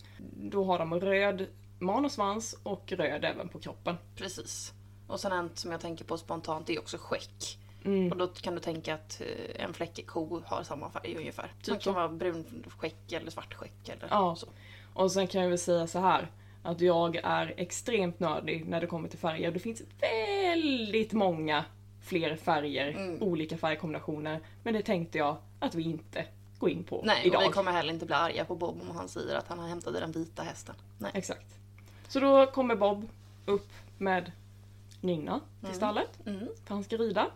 [0.51, 1.47] Då har de röd
[1.79, 3.97] man och svans och röd även på kroppen.
[4.17, 4.73] Precis.
[5.07, 7.59] Och sen en som jag tänker på spontant är också skäck.
[7.85, 8.13] Mm.
[8.13, 11.53] Och då kan du tänka att eh, en fläckig ko har samma färg ungefär.
[11.63, 14.37] Typ det kan vara brun skäck eller svart skäck eller Ja.
[14.37, 14.47] så.
[14.95, 16.31] Och sen kan jag väl säga så här
[16.63, 19.51] att jag är extremt nördig när det kommer till färger.
[19.53, 21.65] Det finns väldigt många
[22.03, 23.23] fler färger, Mm.
[23.23, 24.41] olika färgkombinationer.
[24.63, 26.25] Men det tänkte jag att vi inte
[26.59, 27.43] går in på Nej, idag.
[27.43, 29.69] och vi kommer heller inte bli arga på Bob om han säger att han har
[29.69, 30.75] hämtat den vita hästen.
[30.99, 31.11] Nej.
[31.15, 31.47] Exakt.
[32.09, 33.09] Så då kommer Bob
[33.47, 34.33] upp med
[35.01, 35.77] Nynna till Mm.
[35.77, 36.27] stallet.
[36.27, 36.49] Mm.
[36.67, 37.27] För han ska rida.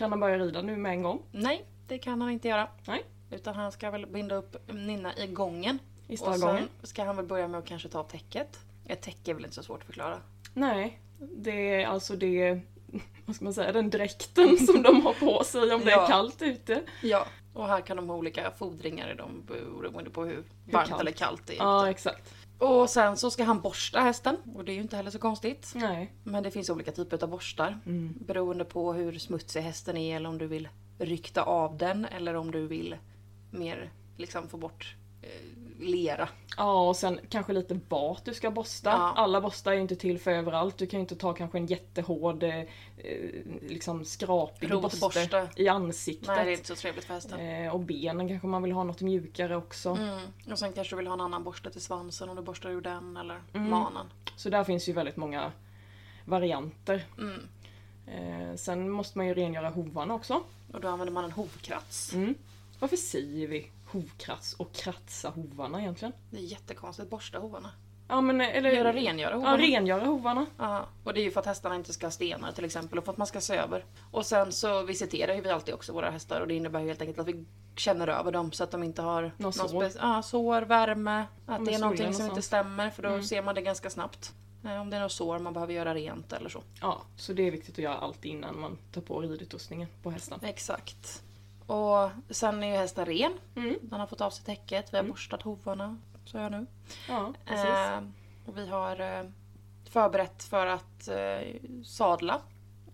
[0.00, 1.22] Kan han börja rida nu med en gång?
[1.32, 2.68] Nej, det kan han inte göra.
[2.86, 3.04] Nej.
[3.30, 5.78] Utan han ska väl binda upp Nynna i gången.
[6.08, 6.68] I Och stallgången?
[6.80, 8.58] sen ska han väl börja med att kanske ta av täcket.
[8.86, 10.18] Ett täcke är väl inte så svårt att förklara.
[10.54, 11.00] Nej.
[11.18, 12.60] Det är alltså det,
[13.26, 16.02] vad ska man säga, den dräkten som de har på sig om det Ja.
[16.04, 16.82] är kallt ute.
[17.02, 17.26] Ja.
[17.54, 21.00] Och här kan de ha olika fodringar i dem beroende på hur varmt kallt.
[21.00, 22.34] eller kallt det är Ja, exakt.
[22.60, 24.36] Och sen så ska han borsta hästen.
[24.54, 25.72] Och det är ju inte heller så konstigt.
[25.74, 26.12] Nej.
[26.24, 27.80] Men det finns olika typer av borstar.
[27.86, 28.14] Mm.
[28.26, 30.68] Beroende på hur smutsig hästen är eller om du vill
[30.98, 32.96] rykta av den eller om du vill
[33.50, 35.28] mer liksom få bort eh,
[35.80, 36.28] lera.
[36.56, 38.90] Ja, och sen kanske lite vart du ska borsta.
[38.90, 39.12] Ja.
[39.16, 40.78] Alla borstar är ju inte till för överallt.
[40.78, 42.64] Du kan ju inte ta kanske en jättehård, eh,
[43.68, 45.00] liksom skrapig Rotborste.
[45.00, 46.28] borste i ansiktet.
[46.28, 47.40] Nej, det är inte så trevligt för hästen.
[47.40, 49.90] Eh, och benen kanske man vill ha något mjukare också.
[49.90, 50.20] Mm.
[50.52, 52.80] Och sen kanske du vill ha en annan borste till svansen om du borstar ur
[52.80, 53.70] den eller Mm.
[53.70, 54.06] manen.
[54.36, 55.52] Så där finns ju väldigt många
[56.24, 57.04] varianter.
[57.18, 57.40] Mm.
[58.06, 60.42] Eh, sen måste man ju rengöra hovarna också.
[60.72, 62.14] Och då använder man en hovkrats.
[62.14, 62.34] Mm.
[62.78, 66.12] Varför säger vi hovkrats och kratsa hovarna egentligen?
[66.30, 67.70] Det är jättekonstigt, borsta hovarna.
[68.08, 68.70] Ja men eller...
[68.70, 69.58] Göra rengöra Ja, hovarna.
[69.58, 70.46] rengöra hovarna.
[70.58, 73.04] Ja, och det är ju för att hästarna inte ska ha stenar till exempel och
[73.04, 73.84] för att man ska se över.
[74.10, 77.00] Och sen så visiterar ju vi alltid också våra hästar och det innebär ju helt
[77.00, 77.44] enkelt att vi
[77.76, 79.68] känner över dem så att de inte har Någon sår.
[79.82, 83.22] spe- ja, sår, värme, att det är någonting som inte stämmer för då Mm.
[83.24, 84.32] ser man det ganska snabbt.
[84.64, 86.62] Eh, Om det är något sår man behöver göra rent eller så.
[86.80, 90.38] Ja, så det är viktigt att göra allt innan man tar på ridutrustningen på hästen.
[90.42, 91.22] Exakt.
[91.70, 93.32] Och sen är ju hästen ren.
[93.56, 93.78] Mm.
[93.82, 95.10] Den har fått av sig täcket, vi har Mm.
[95.12, 95.98] borstat hovarna.
[96.24, 96.66] Så jag nu.
[97.08, 97.34] Ja.
[97.46, 98.02] Eh,
[98.46, 99.24] och vi har eh,
[99.90, 102.40] förberett för att eh, sadla.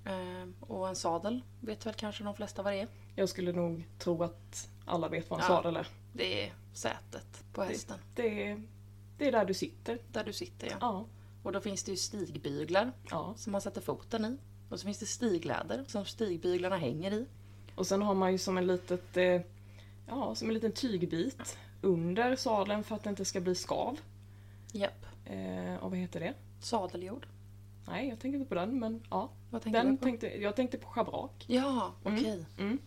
[0.04, 2.88] Eh, och en sadel vet väl kanske de flesta vad det är.
[3.14, 5.56] Jag skulle nog tro att alla vet vad en Ja.
[5.56, 5.86] sadel är.
[6.12, 7.98] Det är sätet på hästen.
[8.14, 8.62] Det är,
[9.18, 9.98] det är där du sitter.
[10.12, 10.76] Där du sitter ja.
[10.80, 11.06] Ja.
[11.42, 13.34] Och då finns det ju stigbyglar ja.
[13.36, 14.38] som man sätter foten i.
[14.70, 17.26] Och så finns det stigläder som stigbyglarna hänger i.
[17.76, 19.40] Och sen har man ju som en litet, eh,
[20.08, 23.98] ja, som en liten tygbit under sadeln för att det inte ska bli skav.
[24.72, 25.06] Japp.
[25.26, 26.34] Eh, och vad heter det?
[26.60, 27.26] Sadeljord.
[27.88, 29.28] Nej, jag tänkte inte på den, men ja.
[29.50, 30.04] Vad tänker Den du på?
[30.04, 31.44] tänkte, jag tänkte på schabrak.
[31.46, 32.18] Ja, Mm.
[32.18, 32.44] okej.
[32.58, 32.78] Mm.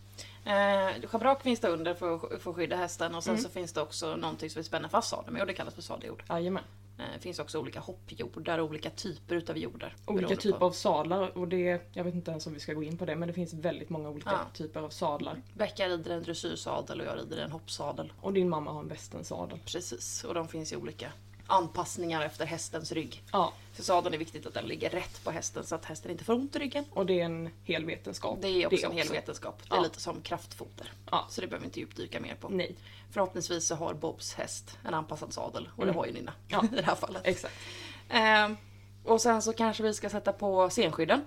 [0.44, 3.42] Eh, schabrak finns det under för, att- för att skydda hästen och sen Mm.
[3.44, 5.82] så finns det också någonting som vi spänner fast sadeln med och det kallas för
[5.82, 6.22] sadeljord.
[6.28, 6.62] Jajamän.
[7.00, 9.96] Eh, det finns också olika hoppjordar och olika typer utav jordar.
[10.06, 10.64] Olika typer på.
[10.64, 13.16] av sadlar och det, jag vet inte ens om vi ska gå in på det
[13.16, 14.38] men det finns väldigt många olika Ja.
[14.54, 15.42] typer av sadlar.
[15.54, 18.12] Becka rider en dressyrsadel och jag rider en hoppsadel.
[18.20, 19.58] Och din mamma har en västernsadel.
[19.66, 21.12] Precis, och de finns i olika
[21.50, 23.22] anpassningar efter hästens rygg.
[23.32, 26.24] Ja, För sadeln är viktigt att den ligger rätt på hästen så att hästen inte
[26.24, 26.84] får ont i ryggen.
[26.90, 28.38] och det är en hel vetenskap.
[28.42, 29.62] Det är också en hel vetenskap.
[29.68, 29.82] Det är Ja.
[29.82, 30.92] lite som kraftfoder.
[31.10, 31.26] Ja.
[31.30, 32.48] Så det behöver vi inte djupdyka mer på.
[32.48, 32.74] Nej,
[33.12, 35.92] Förhoppningsvis så har Bobs häst en anpassad sadel och Mm.
[35.94, 36.64] det har ju Nina Ja.
[36.72, 37.22] i det här fallet.
[37.24, 37.54] exakt.
[38.08, 38.56] Ehm,
[39.04, 41.24] och sen så kanske vi ska sätta på senskydden.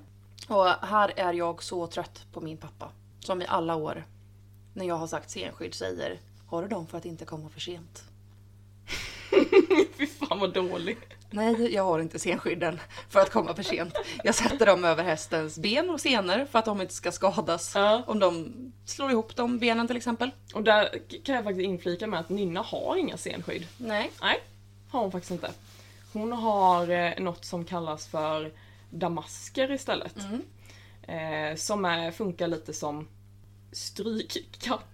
[0.47, 2.89] Och här är jag så trött på min pappa.
[3.19, 4.05] Som i alla år
[4.73, 8.03] när jag har sagt senskydd säger Har du dem för att inte komma för sent?
[9.97, 10.97] Fy fan vad dålig.
[11.29, 13.93] Nej, jag har inte senskydden för att komma för sent.
[14.23, 17.71] Jag sätter dem över hästens ben och senor för att de inte ska skadas.
[17.75, 18.03] Ja.
[18.07, 18.53] Om de
[18.85, 20.31] slår ihop de benen till exempel.
[20.53, 23.67] Och där kan jag faktiskt inflika med att Nynna har inga senskydd.
[23.77, 24.11] Nej.
[24.21, 24.39] Nej,
[24.89, 25.51] har hon faktiskt inte.
[26.13, 28.51] Hon har eh, något som kallas för
[28.89, 30.15] damasker istället.
[30.17, 30.41] Mm.
[31.07, 33.07] Eh, som är, funkar lite som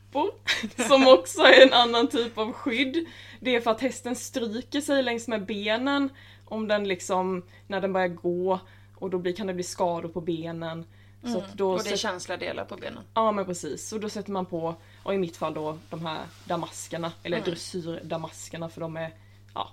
[0.09, 0.87] strykkappor.
[0.87, 3.07] som också är en annan typ av skydd.
[3.39, 6.09] Det är för att hästen stryker sig längs med benen
[6.45, 8.59] om den liksom, när den börjar gå
[8.95, 10.85] och då blir, kan det bli skador på benen.
[11.23, 11.77] Så att då Mm.
[11.77, 13.03] Och det är känsliga delar på benen.
[13.13, 16.25] Ja men precis, och då sätter man på, och i mitt fall då de här
[16.45, 17.49] damaskerna, eller Mm.
[17.49, 19.13] dressyrdamaskerna för de är
[19.53, 19.71] ja,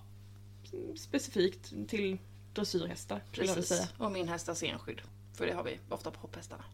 [0.97, 2.19] specifikt till
[2.55, 3.83] dressyrhästar Precis.
[3.99, 5.01] Och min häst har senskydd.
[5.35, 6.65] För det har vi ofta på hopphästarna.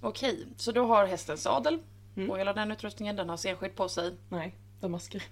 [0.00, 1.78] Okej, så då har hästen sadel.
[2.16, 2.30] Mm.
[2.30, 4.14] Och hela den utrustningen, den har senskydd på sig.
[4.28, 5.22] Nej, damasker.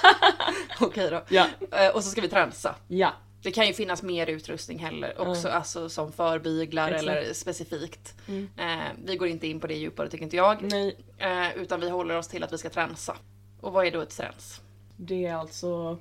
[0.80, 1.22] Okej då.
[1.28, 1.46] Ja.
[1.72, 2.74] Eh, Och så ska vi tränsa.
[2.88, 7.02] Ja, Det kan ju finnas mer utrustning heller också, alltså som förbyglar Exakt.
[7.02, 8.14] eller specifikt.
[8.28, 8.48] Mm.
[8.56, 10.62] Eh, vi går inte in på det djupare tycker inte jag.
[10.62, 13.16] nej, Eh, utan vi håller oss till att vi ska tränsa.
[13.60, 14.60] Och vad är då ett träns?
[14.96, 15.98] det är alltså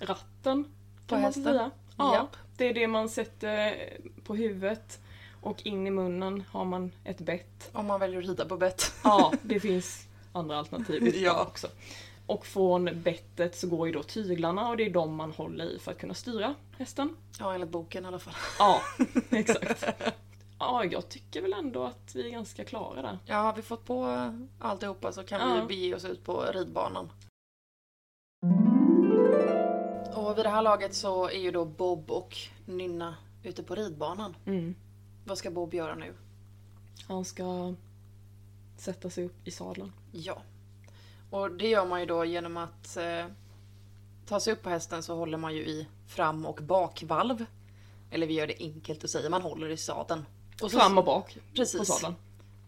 [0.00, 0.64] ratten
[1.06, 1.70] På hästen?
[1.96, 2.36] Ja, Japp.
[2.56, 3.74] det är det man sätter
[4.24, 5.00] på huvudet
[5.42, 7.70] och in i munnen har man ett bett.
[7.72, 8.94] Om man väljer att rida på bett.
[9.04, 11.42] Ja, det finns andra alternativ Ja.
[11.42, 11.68] också.
[12.26, 15.78] Och från bettet så går ju då tyglarna och det är de man håller i
[15.78, 17.16] för att kunna styra hästen.
[17.38, 18.34] Ja, enligt boken i alla fall.
[18.58, 18.80] Ja,
[19.30, 19.84] exakt.
[20.58, 23.18] Ja, jag tycker väl ändå att vi är ganska klara där.
[23.26, 25.54] Ja, har vi fått på alltihopa så kan Ja.
[25.60, 27.10] vi bege oss ut på ridbanan.
[30.14, 34.36] Och vid det här laget så är ju då Bob och Nynna ute på ridbanan.
[34.46, 34.74] Mm.
[35.24, 36.14] Vad ska Bob göra nu?
[37.08, 37.74] Han ska
[38.76, 39.92] sätta sig upp i sadeln.
[40.12, 40.42] Ja.
[41.30, 43.26] Och det gör man ju då genom att eh,
[44.26, 47.44] ta sig upp på hästen så håller man ju i fram och bakvalv.
[48.10, 50.24] Eller vi gör det enkelt att säga, man håller i sadeln.
[50.62, 51.86] Och så, Fram och bak på Precis.
[51.86, 52.14] sadeln.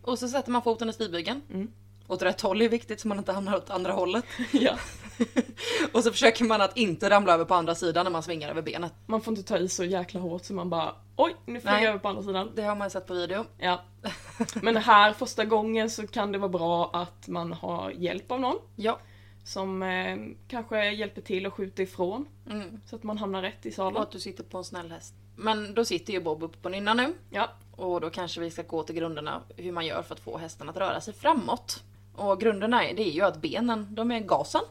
[0.02, 1.42] Och så sätter man foten i stigbygeln.
[1.50, 1.70] Mm.
[2.08, 4.24] Åt rätt håll är viktigt så man inte hamnar åt andra hållet.
[4.52, 4.78] Ja.
[5.92, 8.62] och så försöker man att inte ramla över på andra sidan när man svingar över
[8.62, 8.92] benet.
[9.06, 11.84] Man får inte ta i så jäkla hårt så man bara oj, nu flyger Nej.
[11.84, 12.50] jag över på andra sidan.
[12.54, 13.44] Det har man sett på video.
[13.58, 13.82] Ja.
[14.62, 18.58] Men här första gången så kan det vara bra att man har hjälp av någon.
[18.76, 18.98] Ja.
[19.44, 20.16] Som eh,
[20.48, 22.26] kanske hjälper till att skjuta ifrån.
[22.50, 22.80] Mm.
[22.86, 24.02] Så att man hamnar rätt i Och sadeln.
[24.02, 25.14] att du sitter på en snäll häst.
[25.36, 27.14] Men då sitter ju Bob uppe på nynna nu.
[27.30, 27.50] Ja.
[27.76, 30.68] Och då kanske vi ska gå till grunderna hur man gör för att få hästen
[30.68, 31.82] att röra sig framåt.
[32.16, 34.62] Och grunderna är, det är ju att benen, de är gasen.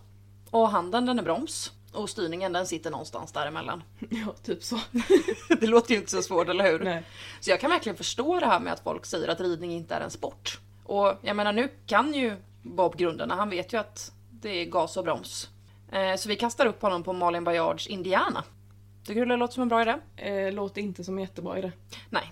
[0.50, 1.72] Och handen den är broms.
[1.94, 3.84] Och styrningen den sitter någonstans däremellan.
[4.10, 4.80] ja, typ så.
[5.60, 6.80] Det låter ju inte så svårt, eller hur?
[6.80, 7.04] Nej.
[7.40, 10.02] Så jag kan verkligen förstå det här med att folk säger att ridning inte är
[10.02, 10.60] en sport.
[10.84, 14.98] Och jag menar nu kan ju Bob grunderna, han vet ju att det är gas
[14.98, 15.50] och broms.
[15.92, 18.44] Eh, Så vi kastar upp honom på Malin Baryards Indiana.
[19.06, 19.96] Tycker du det låter som en bra idé?
[20.18, 21.72] Eh, låter inte som en jättebra idé.
[22.10, 22.32] Nej.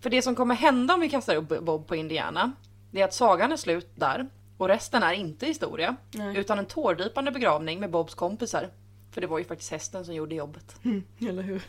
[0.00, 2.52] För det som kommer hända om vi kastar upp Bob på Indiana,
[2.90, 4.28] det är att sagan är slut där.
[4.58, 5.96] Och resten är inte historia.
[6.14, 6.36] Nej.
[6.38, 8.68] Utan en tårdrypande begravning med Bobs kompisar.
[9.10, 10.76] För det var ju faktiskt hästen som gjorde jobbet.
[11.28, 11.62] Eller hur?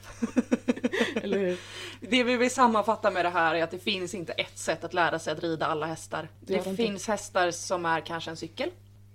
[1.23, 1.59] Eller hur?
[2.01, 4.93] Det vi vill sammanfatta med det här är att det finns inte ett sätt att
[4.93, 6.21] lära sig att rida alla hästar.
[6.39, 6.83] Det Det, det inte.
[6.83, 8.69] finns hästar som är kanske en cykel.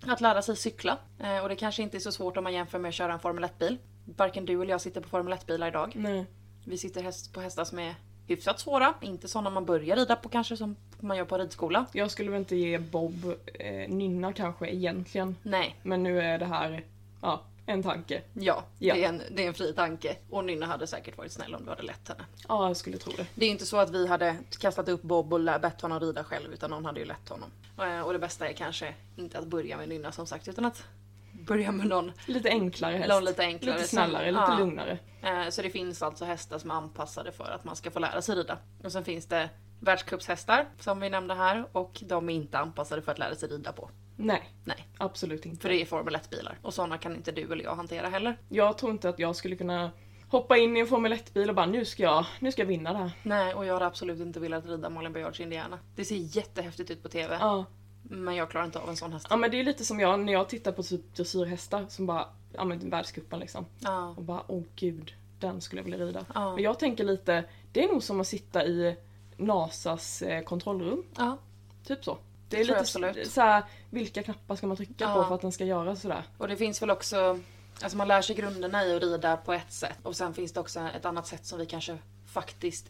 [0.06, 0.98] Att lära sig cykla.
[1.20, 3.20] Eh, Och det kanske inte är så svårt om man jämför med att köra en
[3.20, 3.78] Formel 1-bil.
[4.16, 5.92] Varken du eller jag sitter på Formel 1-bilar idag.
[5.96, 6.26] Nej.
[6.64, 7.94] Vi sitter på hästar som är
[8.34, 8.94] hyfsat svåra.
[9.00, 11.86] Inte sådana man börjar rida på kanske som man gör på ridskola.
[11.92, 15.36] Jag skulle väl inte ge Bob eh, nynna kanske egentligen.
[15.42, 16.84] Nej, Men nu är det här,
[17.22, 18.22] ja, en tanke.
[18.34, 18.94] ja, Ja.
[18.94, 20.16] Det, är en, det är en fri tanke.
[20.30, 22.24] Och Nynna hade säkert varit snäll om du hade lett henne.
[22.48, 23.26] Ja, jag skulle tro det.
[23.34, 26.24] Det är ju inte så att vi hade kastat upp Bob och bett honom rida
[26.24, 27.50] själv utan någon hade ju lett honom.
[27.78, 30.84] Eh, Och det bästa är kanske inte att börja med Nynna som sagt utan att
[31.46, 33.08] börja med någon, Lite enklare häst.
[33.08, 33.76] någon lite enklare.
[33.76, 34.58] Lite snällare, lite ja.
[34.58, 34.98] lugnare.
[35.22, 38.22] Eh, Så det finns alltså hästar som är anpassade för att man ska få lära
[38.22, 38.58] sig rida.
[38.84, 39.50] Och sen finns det
[39.80, 43.72] världscupshästar som vi nämnde här och de är inte anpassade för att lära sig rida
[43.72, 43.90] på.
[44.16, 45.62] Nej, Nej, absolut inte.
[45.62, 48.36] för det är Formel 1-bilar och sådana kan inte du eller jag hantera heller.
[48.48, 49.90] Jag tror inte att jag skulle kunna
[50.28, 52.92] hoppa in i en Formel 1-bil och bara nu ska jag, nu ska jag vinna
[52.92, 53.10] det här.
[53.22, 55.78] Nej, och jag hade absolut inte velat rida Malin Baryards Indiana.
[55.96, 57.64] Det ser jättehäftigt ut på TV, Ja.
[58.02, 59.26] Men jag klarar inte av en sån häst.
[59.30, 62.28] ja men det är lite som jag när jag tittar på typ dressyrhästar som bara,
[62.52, 63.66] ja men världscupen liksom.
[63.78, 66.24] Ja, Och bara åh gud, den skulle jag vilja rida.
[66.34, 66.54] Ja.
[66.54, 68.96] Men jag tänker lite, det är nog som att sitta i
[69.36, 71.04] NASAs eh, kontrollrum.
[71.16, 71.38] ja,
[71.86, 72.12] Typ så.
[72.48, 73.30] Det Det är lite absolut.
[73.30, 76.22] så här, vilka knappar ska man trycka på för att den ska göra sådär?
[76.38, 77.38] och det finns väl också,
[77.82, 80.60] alltså man lär sig grunderna i att rida på ett sätt och sen finns det
[80.60, 81.98] också ett annat sätt som vi kanske
[82.32, 82.86] faktiskt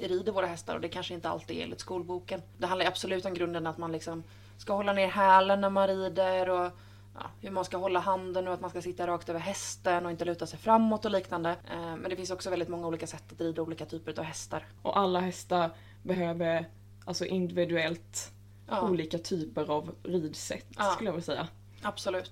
[0.00, 2.42] rider våra hästar och det kanske inte alltid är enligt skolboken.
[2.58, 4.22] Det handlar absolut om grunden att man liksom
[4.58, 6.70] ska hålla ner hälen när man rider och
[7.14, 10.10] ja, hur man ska hålla handen och att man ska sitta rakt över hästen och
[10.10, 11.50] inte luta sig framåt och liknande.
[11.50, 14.66] Eh, Men det finns också väldigt många olika sätt att rida olika typer av hästar.
[14.82, 15.70] Och alla hästar
[16.02, 16.68] behöver
[17.04, 18.32] alltså individuellt
[18.68, 20.84] Ja, olika typer av ridsätt Ja.
[20.90, 21.48] skulle jag vilja säga.
[21.82, 22.30] absolut.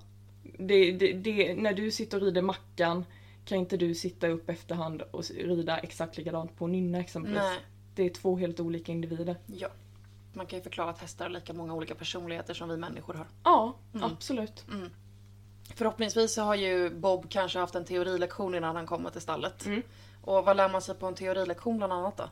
[0.59, 3.05] Det, det, det, när du sitter och rider Mackan
[3.45, 7.39] kan inte du sitta upp efterhand och rida exakt likadant på Nynna exempelvis.
[7.41, 7.59] Nej,
[7.95, 9.35] Det är två helt olika individer.
[9.47, 9.67] ja.
[10.33, 13.27] Man kan ju förklara att hästar har lika många olika personligheter som vi människor har.
[13.43, 14.03] Ja, Mm.
[14.11, 14.65] absolut.
[15.75, 19.65] Förhoppningsvis så har ju Bob kanske haft en teorilektion innan han kommer till stallet.
[19.65, 19.81] Mm.
[20.21, 22.29] Och vad lär man sig på en teorilektion bland annat då?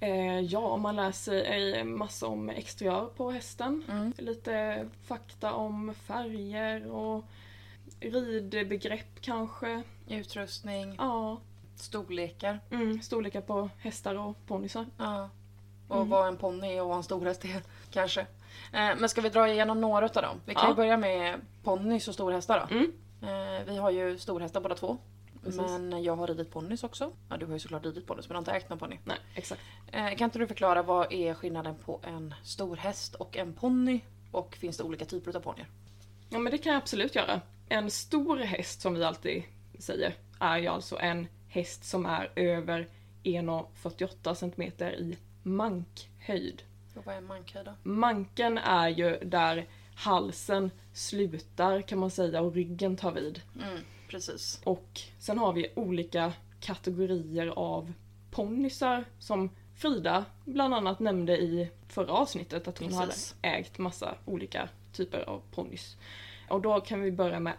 [0.00, 3.84] Eh, ja, man lär sig eh, massa om exteriör på hästen.
[3.88, 4.12] Mm.
[4.18, 7.24] Lite fakta om färger och
[8.00, 9.82] ridbegrepp kanske.
[10.10, 11.40] Utrustning, Ja,
[11.76, 12.60] storlekar.
[12.70, 14.86] mm, storlekar på hästar och ponnysar.
[14.98, 15.30] Ja.
[15.88, 16.08] Och Mm.
[16.10, 18.20] vad en ponny och vad en storhäst är kanske.
[18.20, 18.26] Eh,
[18.72, 20.40] men ska vi dra igenom några av dem?
[20.44, 20.74] Vi kan Ja.
[20.74, 22.74] börja med ponnys och storhästar då.
[22.76, 22.92] Mm.
[23.22, 24.98] Eh, vi har ju storhästar båda två.
[25.44, 25.60] Precis.
[25.60, 27.12] Men jag har ridit ponnys också.
[27.28, 28.98] Ja, du har ju såklart ridit ponnys men du har inte ägt någon ponny.
[29.04, 29.60] Nej, exakt.
[29.92, 34.00] Eh, kan inte du förklara vad är skillnaden på en storhäst och en ponny?
[34.32, 35.66] Och finns det olika typer av ponnyer?
[36.28, 37.40] Ja, men det kan jag absolut göra.
[37.68, 39.42] En stor häst, som vi alltid
[39.80, 42.88] säger, är ju alltså en häst som är över
[43.22, 44.62] 1,48 cm
[44.92, 46.62] i mankhöjd.
[46.96, 47.72] Och vad är mankhöjd då?
[47.82, 53.42] Manken är ju där halsen slutar kan man säga och ryggen tar vid.
[53.62, 54.60] Mm, precis.
[54.64, 57.92] Och sen har vi olika kategorier av
[58.30, 63.34] ponnysar som Frida bland annat nämnde i förra avsnittet att hon Precis.
[63.42, 65.96] hade ägt massa olika typer av ponnys.
[66.48, 67.54] Och då kan vi börja med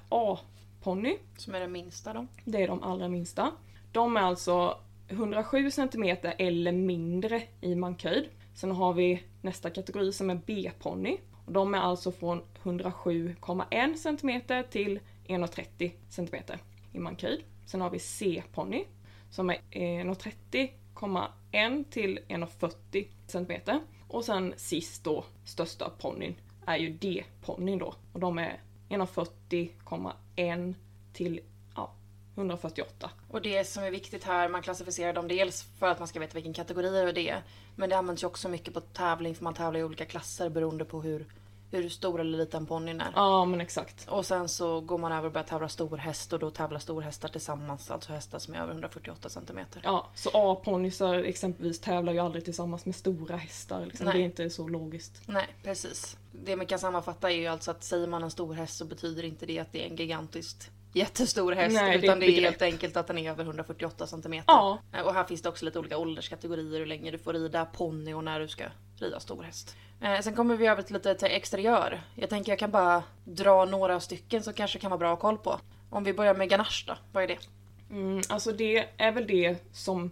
[0.81, 1.17] A-ponny.
[1.37, 2.27] Som är den minsta då.
[2.45, 3.51] Det är de allra minsta.
[3.91, 8.29] De är alltså 107 cm eller mindre i mankhöjd.
[8.53, 11.17] Sen har vi nästa kategori som är B-ponny.
[11.47, 16.43] De är alltså från 107,1 cm till 1,30 cm
[16.91, 17.43] i mankhöjd.
[17.65, 18.85] Sen har vi C-ponny
[19.29, 23.61] som är 1,30,1 till 1,40 cm.
[24.07, 27.93] Och sen sist då, största ponnyn, är ju D-ponnyn då.
[28.13, 30.75] Och de är 1,40,1 1
[31.13, 31.39] till
[31.75, 31.93] ja,
[32.35, 33.09] 148.
[33.27, 36.33] Och det som är viktigt här, man klassificerar dem dels för att man ska veta
[36.33, 37.43] vilken kategori det är.
[37.75, 40.85] Men det används ju också mycket på tävling för man tävlar i olika klasser beroende
[40.85, 41.25] på hur,
[41.71, 43.11] hur stor eller liten ponnyn är.
[43.15, 44.07] Ja men exakt.
[44.09, 47.91] Och sen så går man över och börjar tävla storhäst och då tävlar storhästar tillsammans,
[47.91, 49.59] alltså hästar som är över 148 cm.
[49.83, 53.85] Ja, så A-ponnysar exempelvis tävlar ju aldrig tillsammans med stora hästar.
[53.85, 54.05] Liksom.
[54.05, 55.21] Det är inte så logiskt.
[55.25, 56.17] Nej, precis.
[56.31, 59.23] Det man kan sammanfatta är ju alltså att säger man en stor häst så betyder
[59.23, 61.73] inte det att det är en gigantiskt jättestor häst.
[61.75, 64.33] Nej, det är utan det är helt enkelt att den är över 148 cm.
[64.47, 68.13] Ja, Och här finns det också lite olika ålderskategorier hur länge du får rida ponny
[68.13, 68.63] och när du ska
[69.01, 69.75] rida stor häst.
[70.01, 72.01] Eh, sen kommer vi över till lite till exteriör.
[72.15, 75.29] Jag tänker jag kan bara dra några stycken som kanske kan vara bra att ha
[75.29, 75.59] koll på.
[75.89, 77.37] Om vi börjar med ganache då, vad är det?
[77.91, 80.11] mm, alltså det är väl det som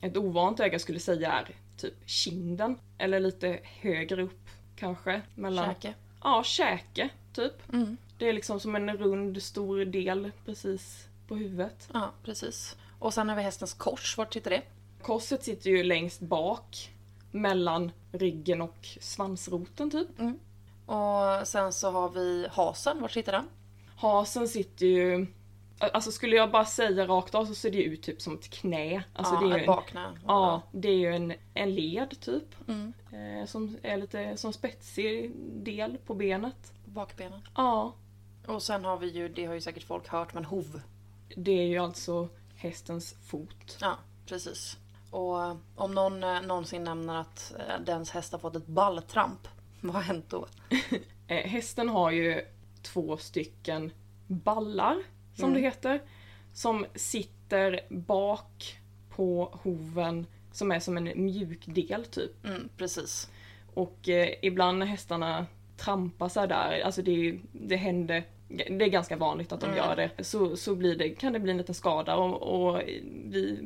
[0.00, 2.78] ett ovant öga skulle säga är typ kinden.
[2.98, 5.20] Eller lite högre upp kanske.
[5.34, 5.74] Mellan...
[5.74, 5.94] Käke?
[6.22, 7.72] Ja, käke typ.
[7.72, 7.96] Mm.
[8.18, 11.88] Det är liksom som en rund stor del precis på huvudet.
[11.92, 12.76] Ja, precis.
[12.98, 14.62] Och sen har vi hästens kors, vart sitter det?
[15.02, 16.90] Korset sitter ju längst bak
[17.34, 20.08] mellan ryggen och svansroten typ.
[20.86, 23.48] Och sen så har vi hasen, vart sitter den?
[23.96, 25.26] Hasen sitter ju...
[25.78, 29.04] Alltså skulle jag bara säga rakt av så ser det ut typ som ett knä.
[29.12, 30.18] Alltså ja, det är ju ett en, bakknä.
[30.26, 32.68] Ja, det är ju en, en led typ.
[32.68, 32.92] Mm.
[33.12, 35.32] Eh, som är lite som spetsig
[35.64, 36.72] del på benet.
[36.84, 37.40] Bakbenen.
[37.56, 37.94] Ja,
[38.46, 40.80] Och sen har vi ju, det har ju säkert folk hört, men hov.
[41.36, 43.78] det är ju alltså hästens fot.
[43.80, 44.76] Ja, precis.
[45.14, 49.48] Och om någon eh, någonsin nämner att eh, dens häst har fått ett balltramp,
[49.80, 50.46] vad har hänt då?
[51.28, 52.42] Eh, hästen har ju
[52.82, 53.90] två stycken
[54.26, 54.96] ballar,
[55.34, 55.54] som Mm.
[55.54, 56.02] det heter.
[56.52, 58.78] Som sitter bak
[59.10, 62.44] på hoven som är som en mjuk del typ.
[62.44, 63.30] Mm, precis.
[63.74, 65.46] Och eh, ibland när hästarna
[65.76, 69.76] trampar sig där, alltså det, det händer det är ganska vanligt att de Mm.
[69.78, 70.24] gör det.
[70.24, 72.80] Så, så blir det, kan det bli en liten skada och, och
[73.24, 73.58] vi,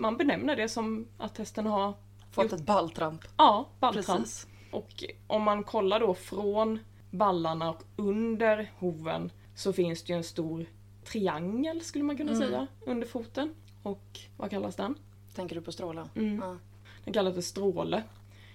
[0.00, 1.94] man benämner det som att hästen har
[2.30, 3.24] Fått ett balltramp.
[3.36, 4.20] ja, balltramp.
[4.20, 4.46] Precis.
[4.72, 6.78] Och om man kollar då från
[7.10, 10.66] ballarna och under hoven så finns det ju en stor
[11.04, 12.48] triangel skulle man kunna Mm.
[12.48, 13.54] säga under foten.
[13.82, 14.94] Och vad kallas den?
[15.34, 16.08] Tänker du på strålen?
[16.14, 16.38] Mm.
[16.44, 16.56] Ja.
[17.04, 18.02] Den kallas för stråle.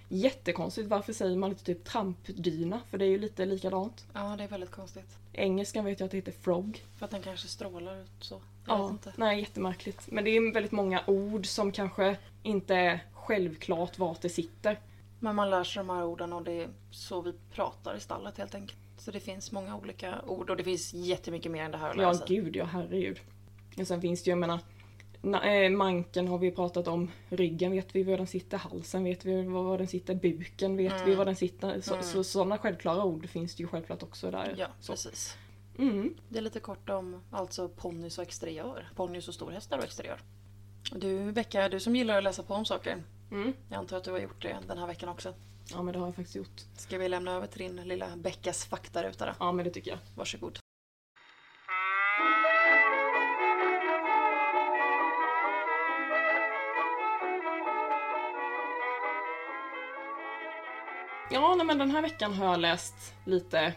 [0.08, 2.80] Jättekonstigt, varför säger man inte typ trampdyna?
[2.90, 4.06] För det är ju lite likadant.
[4.12, 5.16] ja, det är väldigt konstigt.
[5.32, 6.82] Engelskan vet jag att det heter frog.
[6.98, 8.40] För att den kanske strålar ut så.
[8.66, 9.12] Ja, inte.
[9.16, 10.06] nej jättemärkligt.
[10.10, 14.78] Men det är väldigt många ord som kanske inte är självklart vart det sitter.
[15.20, 18.38] Men man lär sig de här orden och det är så vi pratar i stallet
[18.38, 18.78] helt enkelt.
[18.98, 21.96] Så det finns många olika ord och det finns jättemycket mer än det här att
[21.96, 22.26] lära Ja, sig.
[22.28, 23.20] gud ja, herregud.
[23.78, 24.58] Och sen finns det ju, jag menar,
[25.22, 29.24] na, eh, manken har vi pratat om, ryggen vet vi var den sitter, halsen vet
[29.24, 31.04] vi var, den sitter, buken vet Mm.
[31.06, 31.80] vi var den sitter.
[31.80, 32.04] Så, Mm.
[32.04, 34.54] så sådana självklara ord finns det ju självklart också där.
[34.58, 34.92] Ja, så.
[34.92, 35.36] precis.
[35.78, 36.14] Mm.
[36.28, 38.88] Det är lite kort om alltså ponnys och exteriör.
[38.94, 40.20] Ponnys och storhästar och exteriör.
[40.92, 43.02] Du Becka, du som gillar att läsa på om saker.
[43.30, 43.52] Mm.
[43.68, 45.34] Jag antar att du har gjort det den här veckan också.
[45.70, 46.60] Ja men det har jag faktiskt gjort.
[46.76, 49.32] Ska vi lämna över till din lilla Beckas faktaruta då?
[49.40, 49.98] Ja men det tycker jag.
[50.16, 50.58] Varsågod.
[61.30, 63.74] Ja nej, men den här veckan har jag läst lite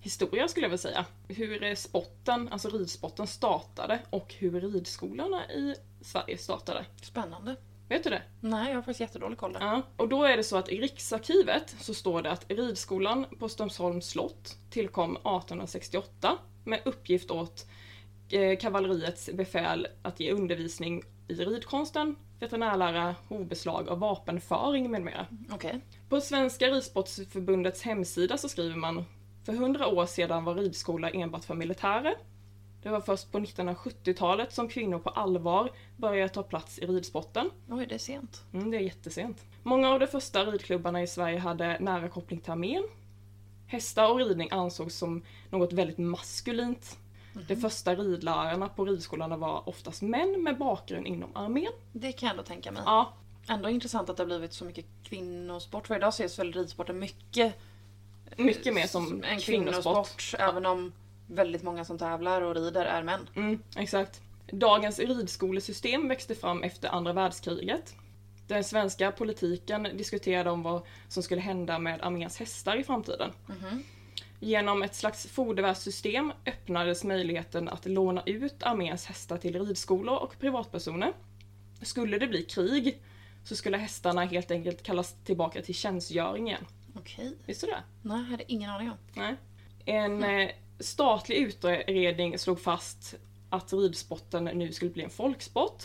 [0.00, 1.06] historia skulle jag vilja säga.
[1.28, 6.84] Hur spotten, alltså ridsporten startade och hur ridskolorna i Sverige startade.
[7.02, 7.56] Spännande.
[7.88, 8.22] Vet du det?
[8.40, 9.60] Nej, jag har faktiskt jättedålig koll där.
[9.60, 13.48] Ja, och då är det så att i Riksarkivet så står det att ridskolan på
[13.48, 17.66] Strömsholms slott tillkom 1868 med uppgift åt
[18.30, 25.26] eh, kavalleriets befäl att ge undervisning i ridkonsten, veterinärlära, hovbeslag och vapenföring med mera.
[25.50, 25.80] Okej.
[26.08, 29.04] På Svenska Ridsportförbundets hemsida så skriver man
[29.44, 32.14] För hundra år sedan var ridskola enbart för militärer.
[32.82, 37.50] Det var först på 1970-talet som kvinnor på allvar började ta plats i ridsporten.
[37.68, 38.42] Oj, det är sent.
[38.52, 39.44] Mm, det är jättesent.
[39.62, 42.84] Många av de första ridklubbarna i Sverige hade nära koppling till armén.
[43.66, 46.98] Hästar och ridning ansågs som något väldigt maskulint.
[47.48, 51.72] De första ridlärarna på ridskolorna var oftast män med bakgrund inom armén.
[51.92, 52.82] Det kan jag ändå tänka mig.
[52.86, 53.12] Ja,
[53.48, 55.86] Ändå intressant att det har blivit så mycket kvinnosport.
[55.86, 57.54] För idag ses väl ridsporten mycket
[58.36, 59.84] mycket mer som en kvinnosport.
[59.84, 60.34] kvinnosport.
[60.38, 60.92] Även om
[61.26, 63.28] väldigt många som tävlar och rider är män.
[63.36, 64.20] Mm, exakt.
[64.52, 67.94] Dagens ridskolesystem växte fram efter andra världskriget.
[68.46, 73.30] Den svenska politiken diskuterade om vad som skulle hända med arméns hästar i framtiden.
[73.46, 73.82] Mhm.
[74.40, 81.12] Genom ett slags fodervärldssystem öppnades möjligheten att låna ut arméns hästar till ridskolor och privatpersoner.
[81.82, 83.02] Skulle det bli krig
[83.44, 86.66] så skulle hästarna helt enkelt kallas tillbaka till tjänstgöring igen.
[86.94, 87.36] Okej.
[87.46, 87.82] Visste du det?
[88.02, 88.96] Nej, jag hade ingen aning om.
[89.14, 89.36] Nej.
[89.84, 93.14] En eh, statlig utredning slog fast
[93.50, 95.84] att ridsporten nu skulle bli en folksport.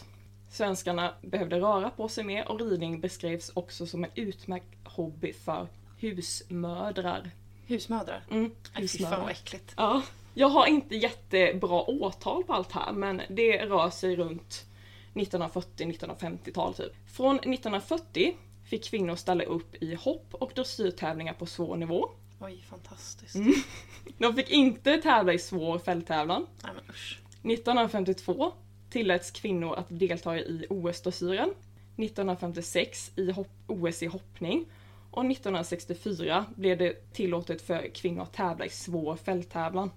[0.50, 5.68] Svenskarna behövde röra på sig mer och ridning beskrevs också som en utmärkt hobby för
[5.98, 7.32] husmödrar.
[7.66, 8.24] Husmödrar.
[8.32, 9.74] Mm, fy fan vad äckligt.
[9.78, 10.04] Ja.
[10.34, 14.66] Jag har inte jättebra årtal på allt här men det rör sig runt
[15.14, 16.94] 1940-1950-tal typ.
[17.08, 18.38] Från 1940
[18.76, 22.10] fick kvinnor ställa upp i hopp och dressyrtävlingar på svår nivå.
[22.40, 23.36] Oj, fantastiskt.
[23.36, 23.54] Mm.
[24.18, 26.48] De fick inte tävla i svår fälttävlan.
[26.64, 27.20] Nej men usch.
[27.44, 28.54] 1952
[28.90, 31.50] tilläts kvinnor att delta i OS-dressyren.
[31.98, 33.34] 1956 i
[33.68, 34.66] OS i hoppning.
[35.12, 39.92] Och 1964 blev det tillåtet för kvinnor att tävla i svår fälttävlan.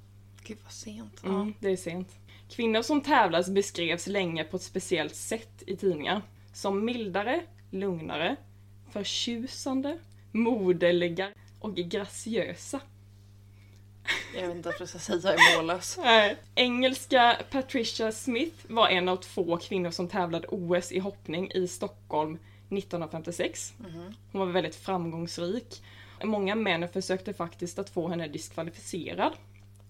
[0.44, 1.24] Gud vad sent.
[1.24, 2.08] Mm, det är sent.
[2.50, 6.22] Kvinnor som tävlas beskrevs länge på ett speciellt sätt i tidningar.
[6.52, 8.36] Som mildare, lugnare,
[8.92, 9.98] förtjusande,
[10.32, 11.28] moderliga
[11.60, 12.80] och graciösa.
[14.34, 14.40] Ja.
[14.40, 15.98] Jag vet inte vad jag ska säga, jag är mållös.
[16.02, 16.36] Nej.
[16.54, 22.38] Engelska Patricia Smith var en av två kvinnor som tävlade OS i hoppning i Stockholm
[22.70, 23.74] 1956.
[23.78, 24.14] Mhm.
[24.32, 25.82] Hon var väldigt framgångsrik.
[26.22, 29.32] Många män försökte faktiskt att få henne diskvalificerad.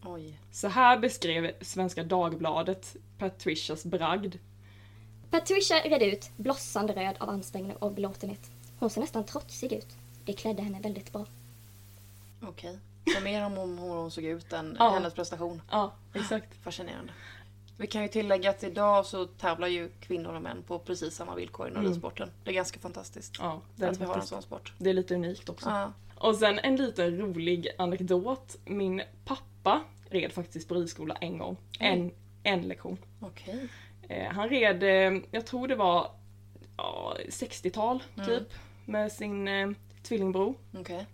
[0.05, 0.39] Oj.
[0.53, 4.35] Så här beskrev Svenska Dagbladet Patricias bragd.
[5.31, 8.51] Patricia red ut, blossande röd av ansträngning och belåtenhet.
[8.79, 9.97] Hon ser nästan trotsig ut.
[10.25, 11.27] Det klädde henne väldigt bra.
[12.43, 12.79] Okej.
[13.17, 14.91] Så mer om hon- hur hon såg ut än Ja.
[14.91, 15.63] hennes prestation.
[15.71, 16.55] Ja, exakt.
[16.63, 17.13] Fascinerande.
[17.77, 21.35] Vi kan ju tillägga att idag så tävlar ju kvinnor och män på precis samma
[21.35, 21.93] villkor inom Mm.
[21.93, 22.31] ridsporten.
[22.45, 23.35] Det är ganska fantastiskt.
[23.39, 24.73] Ja, det är, att vi har en sån sport.
[24.79, 25.69] det är lite unikt också.
[25.71, 25.93] Ja.
[26.15, 28.57] Och sen en liten rolig anekdot.
[28.65, 31.57] Min pappa red faktiskt på ridskola en gång.
[31.79, 32.11] En,
[32.43, 32.99] en lektion.
[33.21, 33.69] Okej.
[34.09, 36.11] Eh, han red, eh, jag tror det var
[36.77, 38.45] ja, 60-tal Mm.
[38.89, 39.71] Med sin eh,
[40.03, 40.55] tvillingbror.
[40.75, 41.07] Okej.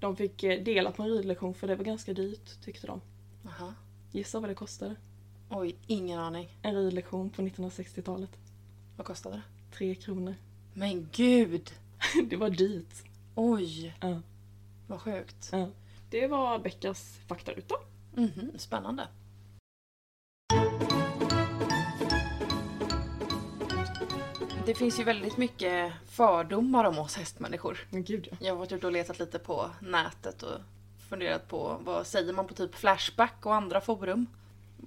[0.00, 3.00] De fick eh, dela på en ridlektion för det var ganska dyrt tyckte de.
[3.44, 3.74] Jaha.
[4.12, 4.94] Gissa vad det kostade?
[5.50, 6.48] Oj, ingen aning.
[6.62, 8.30] En ridlektion på 1960-talet.
[8.96, 9.42] Vad kostade det?
[9.76, 10.34] Tre kronor.
[10.74, 11.70] Men gud!
[12.30, 12.94] det var dyrt.
[13.34, 14.20] Oj, Ja.
[14.86, 15.48] vad sjukt.
[15.52, 15.68] Ja.
[16.10, 17.74] Det var Beckas faktaruta.
[18.14, 19.08] Mhm, spännande.
[24.66, 27.78] Det finns ju väldigt mycket fördomar om oss hästmänniskor.
[27.90, 28.36] Gud ja.
[28.40, 30.58] Jag har varit ute och letat lite på nätet och
[31.08, 34.26] funderat på vad säger man på typ Flashback och andra forum.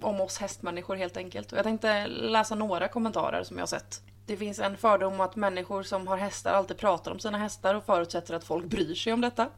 [0.01, 1.51] Om oss hästmänniskor helt enkelt.
[1.51, 4.01] Och jag tänkte läsa några kommentarer som jag har sett.
[4.25, 7.85] Det finns en fördom att människor som har hästar alltid pratar om sina hästar och
[7.85, 9.49] förutsätter att folk bryr sig om detta.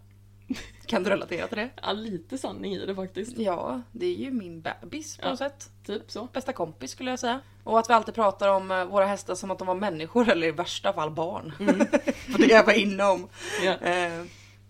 [0.87, 1.69] Kan du relatera till det?
[1.81, 1.91] ja.
[1.91, 3.37] Lite sanning i det faktiskt.
[3.37, 5.29] Ja, det är ju min bebis på Ja.
[5.29, 5.69] något sätt.
[5.85, 6.27] Typ så.
[6.33, 7.39] Bästa kompis skulle jag säga.
[7.63, 10.47] Och att vi alltid pratar om eh, våra hästar som att de var människor eller
[10.47, 11.51] i värsta fall barn.
[12.31, 13.27] För det jag var inne om.
[13.63, 14.23] Ja, Eh,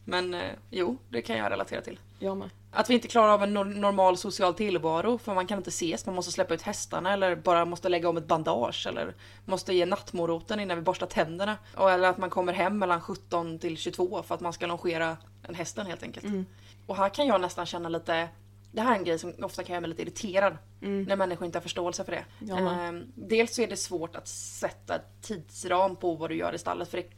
[0.05, 1.99] Men eh, jo, det kan jag relatera till.
[2.19, 2.49] jag med.
[2.71, 6.05] Att vi inte klarar av en nor- normal social tillvaro för man kan inte ses,
[6.05, 9.15] man måste släppa ut hästarna eller bara måste lägga om ett bandage eller
[9.45, 11.57] måste ge nattmoroten innan vi borstar tänderna.
[11.75, 15.17] Och, eller att man kommer hem mellan 17 till 22 för att man ska longera
[15.43, 16.25] en hästen helt enkelt.
[16.25, 16.45] Mm.
[16.85, 18.29] Och här kan jag nästan känna lite
[18.71, 20.57] det här är en grej som ofta kan göra mig lite irriterad.
[21.07, 22.25] När människor inte har förståelse för det.
[22.51, 22.67] Mm.
[22.67, 26.89] Ehm, dels så är det svårt att sätta tidsram på vad du gör i stallet
[26.89, 27.09] för det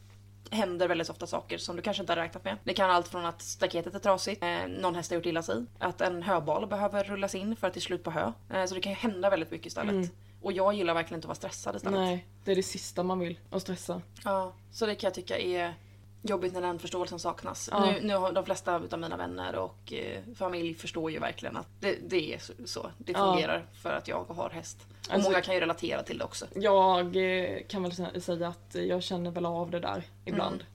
[0.50, 2.56] händer väldigt ofta saker som du kanske inte har räknat med.
[2.64, 5.64] Det kan allt från att staketet är trasigt, eh, någon häst har gjort illa sig,
[5.78, 8.32] att en höbal behöver rullas in för att det är slut på hö.
[8.50, 10.12] Eh, så det kan ju hända väldigt mycket i stallet.
[10.42, 12.00] Och jag gillar verkligen inte att vara stressad i stallet.
[12.00, 13.38] Nej, det är det sista man vill.
[13.50, 14.02] Att stressa.
[14.24, 15.74] Ja, så det kan jag tycka är
[16.22, 17.68] jobbigt när den förståelsen saknas.
[17.72, 17.84] Ja.
[17.86, 21.68] Nu, nu har de flesta av mina vänner och eh, familj förstår ju verkligen att
[21.80, 22.90] det, det är så-.
[22.98, 23.18] Det Ja.
[23.32, 24.78] fungerar för att jag har häst.
[25.08, 26.46] Och Alltså- många kan ju relatera till det också.
[26.54, 30.54] Jag eh, kan väl sä- säga att jag känner väl av det där ibland.
[30.54, 30.66] Mm.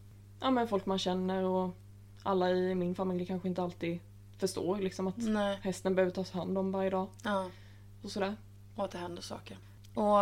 [0.42, 1.70] Ja men folk man känner och
[2.24, 4.00] alla i min familj kanske inte alltid
[4.38, 5.60] förstår liksom att Nej.
[5.62, 7.50] hästen behöver tas hand om varje dag Ja.
[8.04, 8.36] och sådär.
[8.76, 9.58] Och att det händer saker.
[9.96, 10.20] Och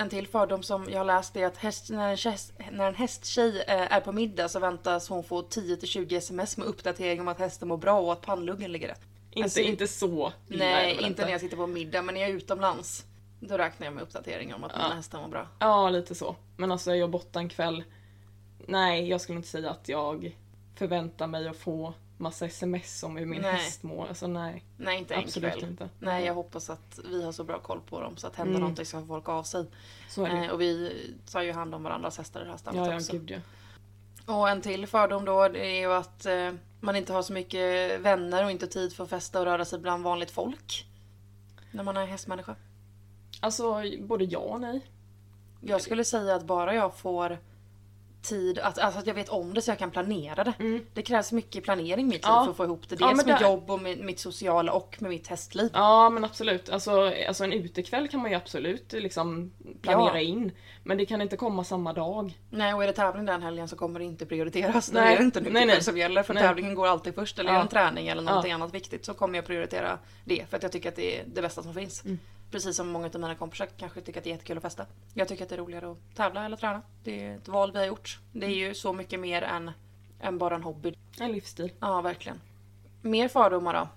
[0.00, 2.94] en till fördom som jag har läst är att häst, när, en häst, när en
[2.94, 7.38] hästtjej eh, är på middag så väntas hon få 10-20 sms med uppdatering om att
[7.38, 9.00] hästen mår bra och att pannluggen ligger rätt.
[9.30, 12.30] Inte, Alltså, inte så Nej, väl inte när jag sitter på middag men när jag
[12.30, 13.04] är utomlands.
[13.40, 14.94] Då räknar jag med uppdateringar om att Ja.
[14.94, 15.46] hästar mår bra.
[15.58, 16.36] Ja, lite så.
[16.56, 17.84] Men alltså är jag borta en kväll.
[18.66, 20.36] Nej, jag skulle inte säga att jag
[20.74, 23.52] förväntar mig att få massa sms om hur min Nej.
[23.52, 24.06] häst mår.
[24.08, 25.70] Alltså nej, Nej, inte absolut kväll.
[25.70, 25.88] inte.
[25.98, 28.60] Nej, jag hoppas att vi har så bra koll på dem så att händer Mm.
[28.60, 29.66] någonting så får folk av sig.
[30.08, 30.44] Så är.
[30.44, 30.92] Eh, och vi
[31.32, 33.12] tar ju hand om varandras hästar i det här stallet ja, ja, också.
[33.12, 33.38] gud ja.
[34.34, 38.00] Och en till fördom då det är ju att eh, man inte har så mycket
[38.00, 40.86] vänner och inte tid för att festa och röra sig bland vanligt folk.
[41.70, 42.56] När man är hästmänniska.
[43.40, 44.86] Alltså både ja och nej.
[45.60, 47.38] Jag skulle säga att bara jag får
[48.22, 50.52] tid, att, alltså att jag vet om det så jag kan planera det.
[50.58, 50.86] Mm.
[50.94, 52.44] Det krävs mycket planering i mitt liv Ja.
[52.44, 52.96] för att få ihop det.
[53.00, 55.70] Ja, Dels men med där- jobb och med mitt sociala och med mitt hästliv.
[55.72, 59.52] Ja men absolut, alltså, alltså en utekväll kan man ju absolut liksom
[59.82, 60.28] planera Ja.
[60.28, 60.52] in.
[60.84, 62.38] Men det kan inte komma samma dag.
[62.50, 64.92] Nej och är det tävling den helgen så kommer det inte prioriteras.
[64.92, 65.02] Nej.
[65.04, 65.16] Nej.
[65.16, 65.82] Det är inte en Nej, utekväll nej.
[65.84, 66.42] som gäller för Nej.
[66.42, 67.38] tävlingen går alltid först.
[67.38, 67.56] Eller Ja.
[67.56, 68.54] det en träning eller någonting Ja.
[68.54, 70.44] annat viktigt så kommer jag prioritera det.
[70.50, 72.04] För att jag tycker att det är det bästa som finns.
[72.04, 72.18] Mm.
[72.52, 74.86] Precis som många av mina kompisar kanske tycker att det är jättekul att festa.
[75.14, 76.82] Jag tycker att det är roligare att tävla eller träna.
[77.04, 78.18] Det är ett val vi har gjort.
[78.32, 79.70] Det är ju så mycket mer än,
[80.20, 80.94] än bara en hobby.
[81.20, 81.72] En livsstil.
[81.80, 82.40] Ja, verkligen.
[83.02, 83.88] Mer fördomar då.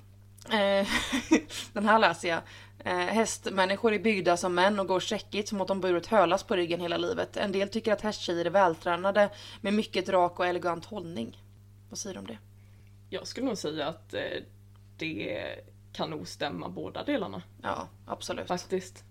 [0.56, 0.88] Eh,
[1.74, 2.42] den här läser jag.
[2.80, 6.56] Eh, hästmänniskor är byggda som män och går checkigt som att de burit hölas på
[6.56, 7.38] ryggen hela livet.
[7.38, 9.30] En del tycker att hästtjejer är vältränade
[9.62, 11.44] med mycket rak och elegant hållning.
[11.90, 12.38] Vad säger du om det?
[13.10, 14.22] Jag skulle nog säga att eh,
[14.98, 15.40] det
[15.96, 17.42] kan nog stämma båda delarna.
[17.62, 18.48] Ja, absolut.
[18.48, 19.04] Faktiskt.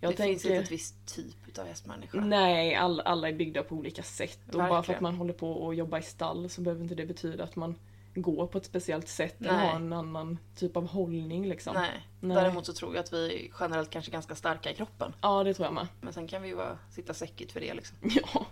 [0.00, 0.56] Jag det finns tänker...
[0.56, 2.20] inte ett visst typ av hästmänniska.
[2.20, 4.38] Nej, all, alla är byggda på olika sätt.
[4.46, 4.96] Och bara för Verkligen.
[4.96, 7.74] att man håller på och jobbar i stall så behöver inte det betyda att man
[8.14, 9.66] går på ett speciellt sätt eller Nej.
[9.68, 11.74] har en annan typ av hållning liksom.
[11.74, 12.06] Nej.
[12.20, 12.36] Nej.
[12.36, 15.12] Däremot så tror jag att vi generellt kanske är ganska starka i kroppen.
[15.20, 15.86] Ja, det tror jag med.
[16.00, 17.96] Men sen kan vi ju bara sitta säckigt för det liksom.
[18.34, 18.46] Ja,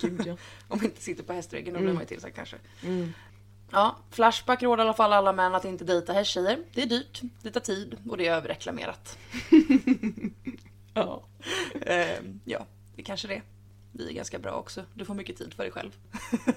[0.00, 0.36] gud ja.
[0.68, 1.94] Om vi inte sitter på hästryggen, då blir Mm.
[1.94, 2.56] man ju tillsagd kanske.
[2.82, 3.12] Mm.
[3.74, 6.58] Ja, Flashback råder i alla fall alla män att inte dejta hästtjejer.
[6.74, 9.18] Det är dyrt, det tar tid och det är överreklamerat.
[10.94, 11.22] Ja.
[11.86, 12.66] Ehm, ja,
[12.96, 13.42] det kanske det.
[13.92, 14.82] Vi är ganska bra också.
[14.94, 15.90] Du får mycket tid för dig själv.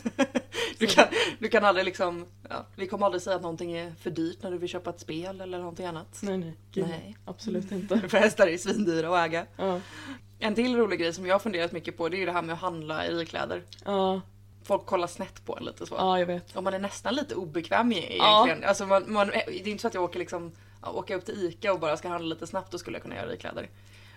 [0.79, 1.05] du, kan,
[1.39, 2.25] du kan aldrig liksom...
[2.49, 4.99] Ja, vi kommer aldrig säga att någonting är för dyrt när du vill köpa ett
[4.99, 6.19] spel eller någonting annat.
[6.21, 6.57] Nej, nej.
[6.71, 7.17] Gud, Nej.
[7.25, 7.99] Absolut inte.
[8.09, 9.45] För hästar är svindyra att äga.
[9.55, 9.81] Ja.
[10.39, 12.41] En till rolig grej som jag har funderat mycket på det är ju det här
[12.41, 13.63] med att handla i ridkläder.
[13.85, 14.21] Ja,
[14.67, 15.95] Folk kollar snett på en lite så.
[15.97, 16.55] ja, jag vet.
[16.55, 18.45] Och man är nästan lite obekväm i- Ja.
[18.45, 18.69] egentligen.
[18.69, 20.51] Alltså man, man, det är inte så att jag åker liksom,
[20.93, 23.33] åka upp till ICA och bara ska handla lite snabbt, då skulle jag kunna göra
[23.33, 23.69] i kläder.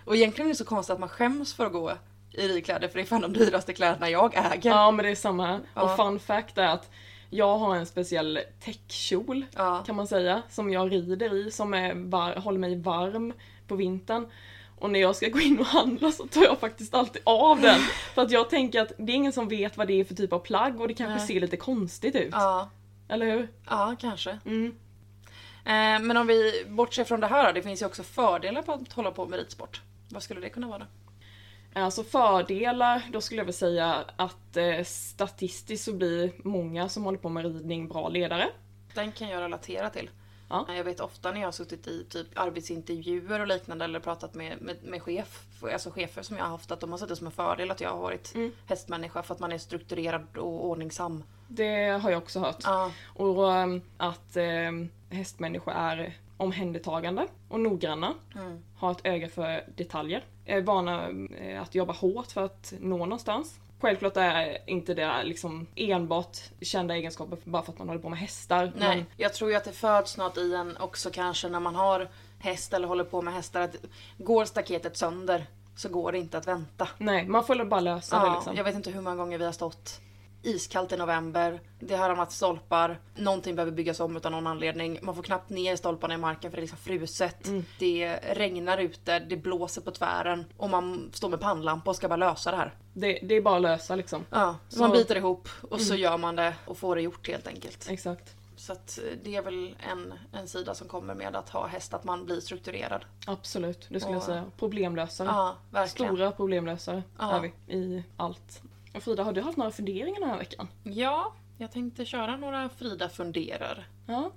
[0.05, 1.91] Och egentligen är det så konstigt att man skäms för att gå
[2.31, 4.69] i ridkläder för det är fan de dyraste kläderna jag äger.
[4.69, 5.59] Ja men det är samma.
[5.73, 5.81] Ja.
[5.81, 6.89] Och fun fact är att
[7.29, 9.83] jag har en speciell täckkjol Ja.
[9.85, 13.33] kan man säga, som jag rider i, som är var- håller mig varm
[13.67, 14.27] på vintern.
[14.81, 17.79] Och när jag ska gå in och handla så tar jag faktiskt alltid av den.
[18.13, 20.33] För att jag tänker att det är ingen som vet vad det är för typ
[20.33, 21.27] av plagg och det kanske Nej.
[21.27, 22.29] ser lite konstigt ut.
[22.31, 22.69] Ja,
[23.09, 23.47] Eller hur?
[23.69, 24.39] ja kanske.
[24.45, 24.65] Mm.
[25.65, 28.71] Eh, men om vi bortser från det här då, det finns ju också fördelar på
[28.71, 29.81] att hålla på med ridsport.
[30.09, 30.87] Vad skulle det kunna vara?
[31.73, 37.17] Alltså fördelar, då skulle jag väl säga att eh, statistiskt så blir många som håller
[37.17, 38.49] på med ridning bra ledare.
[38.93, 40.09] Den kan jag relatera till.
[40.51, 40.65] Ja.
[40.69, 44.33] Eh, Jag vet ofta när jag har suttit i typ arbetsintervjuer och liknande eller pratat
[44.33, 47.15] med, med, med chef, alltså chefer som jag har haft, att de har sett det
[47.15, 48.51] som en fördel att jag har varit Mm.
[48.67, 51.23] hästmänniska för att man är strukturerad och ordningsam.
[51.47, 52.57] Det har jag också hört.
[52.63, 58.13] Ja, Och ehm, att um, hästmänniskor är omhändertagande och noggranna.
[58.35, 58.63] Mm.
[58.77, 60.23] Har ett öga för detaljer.
[60.45, 63.59] Är vana eh, att jobba hårt för att nå någonstans.
[63.81, 68.19] Självklart är inte det liksom enbart kända egenskaper bara för att man håller på med
[68.19, 68.71] hästar.
[68.75, 68.97] nej.
[68.97, 72.09] Men, Jag tror ju att det föds något i en också kanske när man har
[72.39, 73.61] häst eller håller på med hästar.
[73.61, 73.75] Att
[74.17, 76.87] går staketet sönder så går det inte att vänta.
[76.97, 78.55] nej, man får bara lösa det Ja, liksom.
[78.55, 79.99] Jag vet inte hur många gånger vi har stått
[80.43, 84.99] iskallt i november, det har ramlat stolpar, någonting behöver byggas om utan någon anledning.
[85.01, 87.47] Man får knappt ner stolparna i marken för det är liksom fruset.
[87.47, 87.65] Mm.
[87.79, 92.15] Det regnar ute, det blåser på tvären och man står med pannlampa och ska bara
[92.15, 92.73] lösa det här.
[92.93, 94.25] Det, det är bara att lösa liksom.
[94.29, 94.89] Ja, så Mm.
[94.89, 97.87] man biter ihop och så gör man det och får det gjort helt enkelt.
[97.89, 98.35] Exakt.
[98.55, 101.93] Så att eh, det är väl en, en sida som kommer med att ha häst,
[101.93, 103.05] att man blir strukturerad.
[103.27, 104.43] Absolut, det skulle Och- jag säga.
[104.59, 105.27] Problemlösare.
[105.27, 106.15] Ja, verkligen.
[106.15, 107.31] Stora problemlösare Ja.
[107.35, 108.61] är vi i allt.
[108.99, 110.67] Frida, har du haft några funderingar den här veckan?
[110.83, 113.87] Ja, jag tänkte köra några Frida funderar.
[114.07, 114.31] Ja.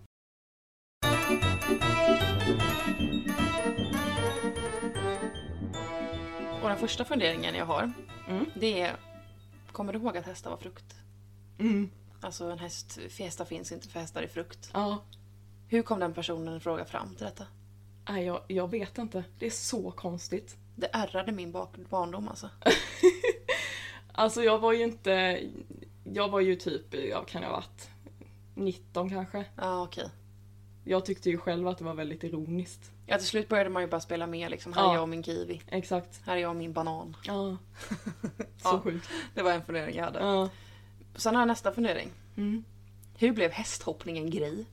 [6.62, 7.92] Och den första funderingen jag har,
[8.28, 8.46] Mm.
[8.55, 8.96] det är
[9.72, 10.94] Kommer du ihåg att hästar var frukt?
[11.59, 11.90] Mm.
[12.20, 14.70] Alltså en häst, hästar finns inte för hästar är frukt.
[14.72, 14.98] Ja.
[15.68, 17.46] Hur kom den personen i fråga fram till detta?
[18.09, 19.24] Nej, jag, jag vet inte.
[19.38, 20.57] Det är så konstigt.
[20.76, 21.52] Det ärrade min
[21.90, 22.50] barndom alltså.
[24.14, 25.42] Alltså jag var ju inte...
[26.04, 27.90] Jag var ju typ, ja kan jag ha varit
[28.54, 29.44] 19 kanske.
[29.56, 30.10] Ja okej.
[30.84, 32.90] Jag tyckte ju själv att det var väldigt ironiskt.
[33.06, 34.72] Ja till slut började man ju bara spela med liksom.
[34.72, 34.94] Här är Ja.
[34.94, 35.62] jag och min kiwi.
[35.68, 36.20] Exakt.
[36.26, 37.16] Här är jag och min banan.
[37.24, 37.56] Ja.
[38.38, 38.80] Så Ja.
[38.84, 39.08] sjukt.
[39.34, 40.18] Det var en fundering jag hade.
[40.18, 40.48] Ja.
[41.16, 42.10] Sen har jag nästa fundering.
[42.36, 42.64] Mm.
[43.18, 44.64] Hur blev hästhoppning en grej?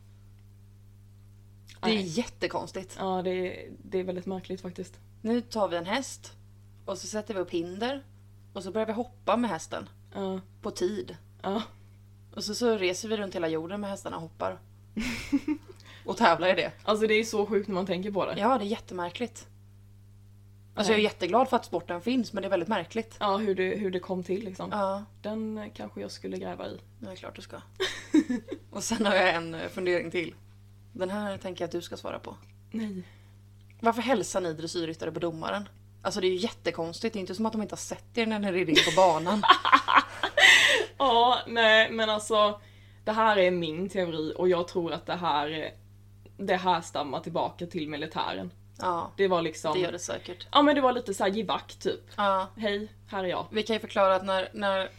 [1.82, 2.04] Det är Nej.
[2.08, 2.96] jättekonstigt.
[3.00, 5.00] Ja, det, är- det är väldigt märkligt faktiskt.
[5.22, 6.32] Nu tar vi en häst
[6.86, 8.04] och så sätter vi upp hinder
[8.54, 10.40] och så börjar vi hoppa med hästen Ja.
[10.62, 11.18] på tid.
[11.42, 11.62] Ja.
[12.36, 14.60] Och så, så reser vi runt hela jorden med hästarna och hoppar.
[16.06, 16.72] och tävlar i det.
[16.84, 18.40] Alltså det är så sjukt när man tänker på det.
[18.40, 19.48] Ja, det är jättemärkligt.
[20.76, 23.16] Alltså jag är jätteglad för att sporten finns men det är väldigt märkligt.
[23.20, 24.70] Ja, hur det, hur det kom till liksom.
[24.72, 26.80] Ja, Den kanske jag skulle gräva i.
[27.08, 27.58] är klart du ska.
[28.72, 30.36] och sen har jag en eh, fundering till.
[30.94, 32.36] Den här tänker jag att du ska svara på.
[32.72, 33.04] Nej.
[33.80, 35.70] Varför hälsar ni dressyrryttare på domaren?
[36.02, 38.26] Alltså det är ju jättekonstigt, det är inte som att de inte har sett er
[38.26, 39.44] när ni rider på banan.
[40.98, 42.60] Ja, nej men alltså.
[43.06, 45.72] Det här är min teori och jag tror att det här
[46.38, 48.52] det här stammar tillbaka till militären.
[48.80, 49.74] Ja, Det var liksom...
[49.74, 50.48] det gör det säkert.
[50.52, 52.02] Ja men det var lite såhär givack typ.
[52.18, 53.46] Ja, Hej, här är jag.
[53.52, 54.90] vi kan ju förklara att när, när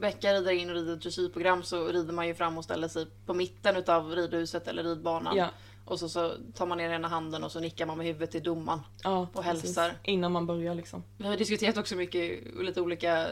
[0.00, 3.06] Becka rider in och rider ett dressyrprogram så rider man ju fram och ställer sig
[3.26, 5.36] på mitten utav ridhuset eller ridbanan.
[5.36, 5.48] Ja,
[5.92, 8.42] Och så, så tar man ner ena handen och så nickar man med huvudet till
[8.42, 8.80] domaren.
[9.02, 9.28] ja.
[9.32, 9.62] Och precis.
[9.62, 9.92] hälsar.
[10.04, 11.02] Innan man börjar liksom.
[11.18, 13.26] Vi har diskuterat också mycket lite olika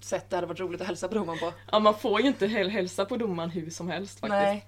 [0.00, 1.52] sätt det hade varit roligt att hälsa på domaren på.
[1.72, 4.30] Ja man får ju inte häl- hälsa på domaren hur som helst faktiskt.
[4.42, 4.66] Nej,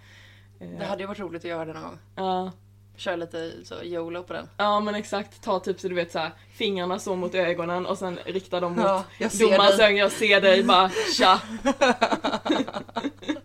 [0.60, 1.98] Eh, det hade ju varit roligt att göra det någon gång.
[2.16, 2.52] Ja.
[2.96, 4.48] Köra lite så YOLO på den.
[4.56, 7.98] Ja men exakt, ta typ så du vet så här, fingrarna så mot ögonen och
[7.98, 9.04] sen rikta dem mot Ja,
[9.40, 11.40] domarens ögon, jag ser dig bara tja.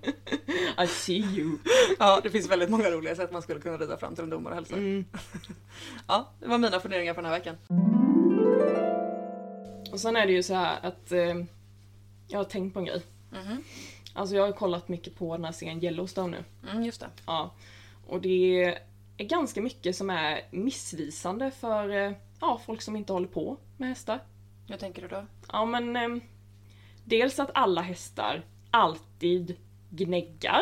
[0.83, 1.57] I see you.
[1.99, 4.51] Ja, det finns väldigt många roliga sätt man skulle kunna rida fram till en domare
[4.51, 4.75] och hälsa.
[4.75, 5.05] Mm.
[6.07, 7.55] Ja, det var mina funderingar för den här veckan.
[9.91, 11.35] Och sen är det ju så här att eh,
[12.27, 13.01] jag har tänkt på en grej.
[13.31, 13.63] Mhm.
[14.13, 16.69] Alltså jag har kollat mycket på den här serien Yellowstone nu.
[16.71, 17.09] Mm, just det.
[17.25, 17.51] Ja.
[18.07, 18.63] Och det
[19.17, 23.89] är ganska mycket som är missvisande för eh, ja, folk som inte håller på med
[23.89, 24.19] hästar.
[24.67, 25.25] Hur tänker du då?
[25.51, 26.21] Ja men ehm,
[27.05, 29.55] dels att alla hästar alltid
[29.91, 30.61] gnäggar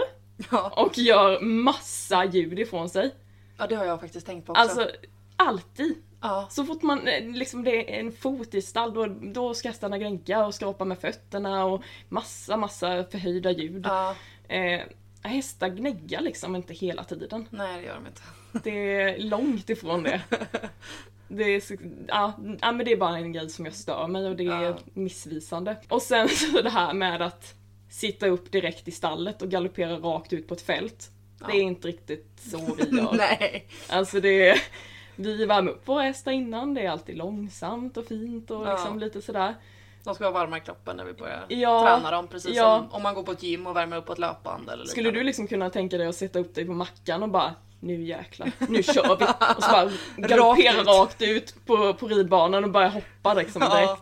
[0.51, 3.15] Ja, och gör massa ljud ifrån sig.
[3.57, 4.61] ja det har jag faktiskt tänkt på också.
[4.61, 4.89] Alltså
[5.35, 5.95] alltid.
[6.21, 9.67] ja, Så fort man eh, liksom det är en fot i stall då, då ska
[9.69, 13.85] hästarna gnägga och skrapa med fötterna och massa massa förhöjda ljud.
[13.85, 14.15] ja,
[14.47, 14.81] Eh,
[15.21, 17.47] hästar gnäggar liksom inte hela tiden.
[17.49, 18.21] nej det gör de inte.
[18.69, 20.21] Det är långt ifrån det.
[21.27, 21.63] Det är,
[22.07, 24.77] ja, men det är bara en grej som jag stör mig och det är Ja.
[24.93, 25.77] missvisande.
[25.89, 27.55] Och sen så det här med att
[27.89, 31.09] sitta upp direkt i stallet och galoppera rakt ut på ett fält.
[31.47, 33.13] Det är inte riktigt så vi gör.
[33.13, 33.67] Nej.
[33.89, 34.61] Alltså det är,
[35.15, 38.71] vi värmer upp våra hästar innan, det är alltid långsamt och fint och Ja.
[38.73, 39.55] liksom lite sådär.
[40.03, 42.27] De ska vara varma i kroppen när vi börjar Ja, träna dem.
[42.27, 42.77] Precis ja.
[42.77, 45.03] som om man går på ett gym och värmer upp på ett löpband eller Skulle
[45.03, 45.19] liknande.
[45.19, 48.51] du liksom kunna tänka dig att sätta upp dig på mackan och bara nu jäklar,
[48.69, 49.25] nu kör vi!
[49.57, 49.91] Och så bara
[50.27, 53.97] galoppera rakt ut på, på ridbanan och börja hoppa liksom Ja.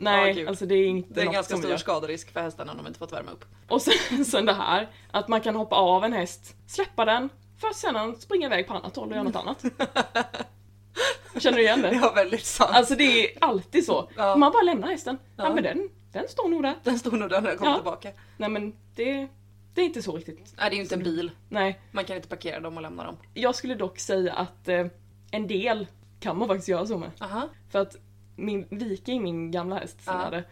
[0.00, 1.76] Nej, Ja, alltså det är inte Det är en ganska stor gör.
[1.76, 3.44] skaderisk för hästarna om de inte fått värma upp.
[3.68, 7.28] Och sen, sen det här, att man kan hoppa av en häst, släppa den,
[7.60, 9.64] för att sedan springa iväg på annat håll och göra något annat.
[11.38, 11.92] Känner du igen det?
[12.02, 12.70] Ja, väldigt sant.
[12.74, 14.08] Alltså det är alltid så.
[14.16, 14.36] Ja.
[14.36, 15.18] Man bara lämnar hästen.
[15.36, 15.54] Ja, Ja.
[15.54, 16.74] men den, den står nog där.
[16.82, 17.74] Den stod nog där när jag kom Ja.
[17.74, 18.10] tillbaka.
[18.36, 19.28] Nej men det,
[19.74, 20.54] det är inte så riktigt.
[20.58, 21.30] Nej, det är ju inte en bil.
[21.48, 21.80] Nej.
[21.90, 23.16] Man kan inte parkera dem och lämna dem.
[23.34, 24.86] Jag skulle dock säga att eh,
[25.30, 25.86] en del
[26.20, 27.10] kan man faktiskt göra så med.
[27.20, 27.48] Aha.
[27.70, 27.96] För att
[28.44, 30.20] min Viking, min gamla häst som Ja.
[30.22, 30.44] hade,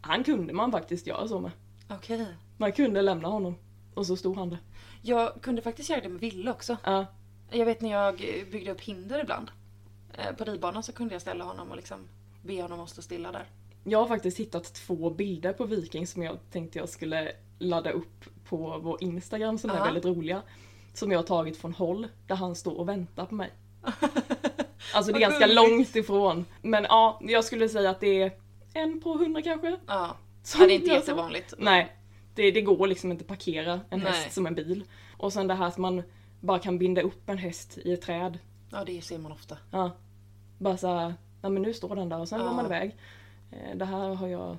[0.00, 1.50] han kunde man faktiskt göra så med.
[1.88, 2.26] Okej.
[2.56, 3.54] Man kunde lämna honom
[3.94, 4.58] och så stod han där.
[5.02, 6.76] Jag kunde faktiskt göra det med Ville också.
[6.84, 7.06] Ja,
[7.50, 8.16] Jag vet när jag
[8.52, 9.50] byggde upp hinder ibland.
[10.14, 12.08] Eh, På ridbanan så kunde jag ställa honom och liksom
[12.42, 13.44] be honom att stå stilla där.
[13.84, 18.24] Jag har faktiskt hittat två bilder på Viking som jag tänkte jag skulle ladda upp
[18.48, 19.84] på vår Instagram som är Ja.
[19.84, 20.42] väldigt roliga.
[20.94, 23.50] Som jag har tagit från håll där han står och väntar på mig.
[24.94, 26.44] Alltså det är ganska långt ifrån.
[26.62, 28.32] Men ja, jag skulle säga att det är
[28.74, 29.76] en på hundra kanske.
[29.86, 30.16] Ja.
[30.42, 31.54] Som ja det är inte jättevanligt.
[31.58, 31.96] Nej,
[32.34, 34.12] det, det går liksom inte att parkera en Nej.
[34.12, 34.84] häst som en bil.
[35.16, 36.02] Och sen det här att man
[36.40, 38.38] bara kan binda upp en häst i ett träd.
[38.70, 39.56] Ja, det ser man ofta.
[39.70, 39.90] Ja.
[40.58, 42.46] Bara såhär, nej men nu står den där och sen Ja.
[42.46, 42.96] går man iväg.
[43.52, 44.56] Eh, Det här har jag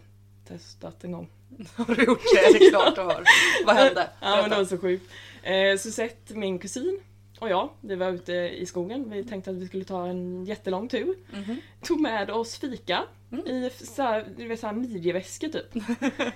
[0.47, 1.29] testat en gång.
[1.75, 2.59] Har du gjort det?
[2.59, 3.23] Det är klart du har.
[3.65, 4.09] Vad hände?
[4.21, 5.11] Ja men det var så sjukt.
[5.43, 6.99] Eh, Susette, min kusin
[7.41, 9.09] och jag, vi var ute i skogen.
[9.09, 11.15] Vi tänkte att vi skulle ta en jättelång tur.
[11.33, 11.55] Mhm.
[11.81, 13.47] Tog med oss fika Mm.
[13.47, 15.65] i så här, du vet, så här midjeväskor typ.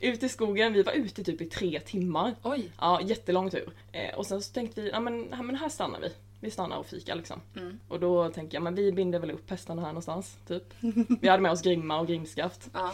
[0.00, 2.34] Ute i skogen, vi var ute typ i tre timmar.
[2.42, 2.70] Oj.
[2.80, 3.72] Ja, jättelång tur.
[3.92, 6.08] Eh, och sen så tänkte vi, ja men, ja, men här stannar vi.
[6.40, 7.40] Vi stannar och fika liksom.
[7.56, 7.78] Mm.
[7.88, 10.74] Och då tänker jag, men vi binder väl upp hästarna här någonstans, typ.
[11.20, 12.68] Vi hade med oss grimma och grimskaft.
[12.72, 12.92] Ja.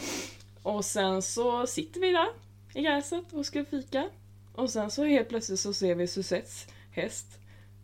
[0.63, 2.29] Och sen så sitter vi där
[2.75, 4.09] i gräset och ska fika.
[4.55, 7.40] Och sen så helt plötsligt så ser vi Susettes häst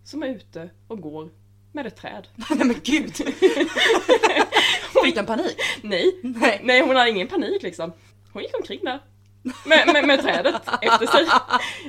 [0.07, 1.30] som är ute och går
[1.72, 2.28] med ett träd.
[2.50, 3.16] Nej men gud.
[5.04, 5.57] Fick den panik?
[5.82, 6.61] Nej, Nej.
[6.64, 7.92] nej hon hade ingen panik liksom.
[8.32, 9.00] Hon gick omkring där.
[9.66, 11.26] Med, med, med trädet efter sig.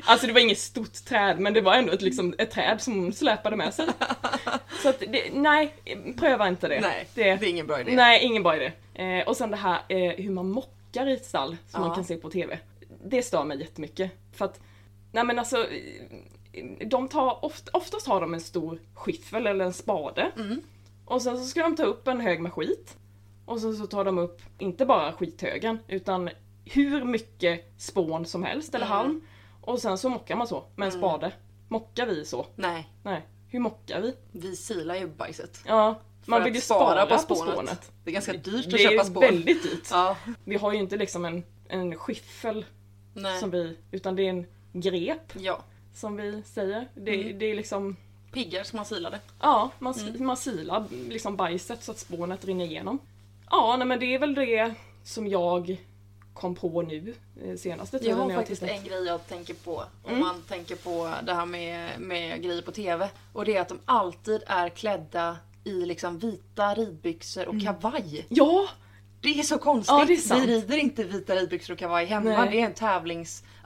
[0.06, 2.94] Alltså det var inget stort träd men det var ändå ett, liksom, ett träd som
[2.96, 3.86] hon släpade med sig.
[4.82, 5.74] Så att det, nej,
[6.18, 6.80] pröva inte det.
[6.82, 7.92] Nej, det, det är ingen bra idé.
[7.96, 8.72] Nej, ingen bra idé.
[8.94, 11.88] Eh, och sen det här eh, hur man mockar i ett stall som Ja.
[11.88, 12.60] man kan se på TV.
[13.06, 14.12] Det stör mig jättemycket.
[14.34, 14.60] För att,
[15.12, 15.66] nej men alltså,
[16.86, 20.32] de tar, oft, oftast har de en stor skiffel eller en spade.
[20.36, 20.62] Mm.
[21.06, 22.98] Och sen så ska de ta upp en hög med skit.
[23.46, 26.30] Och sen så tar de upp, inte bara skithögen, utan
[26.66, 28.98] hur mycket spån som helst eller Mm.
[28.98, 29.22] halm.
[29.62, 31.32] Och sen så mockar man så med en spade.
[31.68, 32.46] Mockar vi så?
[32.56, 33.22] Nej, Nej.
[33.50, 34.16] Hur mockar vi?
[34.32, 35.60] vi silar ju bajset.
[35.66, 37.54] Ja, man vill ju spara, på spånet.
[37.54, 37.92] spånet.
[38.04, 39.22] Det är ganska dyrt att Det köpa är spån.
[39.22, 39.88] väldigt dyrt.
[39.92, 40.18] Ja.
[40.44, 42.66] Vi har ju inte liksom en, en skiffel
[43.14, 43.40] Nej.
[43.40, 45.60] som vi, utan det är en grep Ja.
[45.98, 46.88] Som vi säger.
[46.96, 47.40] Det, Mm.
[47.40, 47.96] det är liksom,
[48.34, 49.20] Piggar som man silade.
[49.42, 50.26] ja, man, Mm.
[50.26, 53.00] man silar liksom bajset så att spånet rinner igenom.
[53.50, 54.74] Ja, nej men det är väl det
[55.04, 55.78] som jag
[56.34, 58.78] kom på nu eh, senaste Jag tiden har jag faktiskt tittat.
[58.78, 60.20] en grej jag tänker på om Mm.
[60.20, 63.10] man tänker på det här med, med grejer på TV.
[63.34, 68.26] Och det är att de alltid är klädda i liksom vita ridbyxor och kavaj.
[68.30, 68.68] Ja!
[69.22, 69.90] Det är så konstigt.
[69.92, 70.00] Mm.
[70.00, 70.48] Ja, är.
[70.48, 72.30] Vi rider inte vita ridbyxor och kavaj hemma.
[72.30, 72.50] Nej.
[72.52, 72.74] Det är en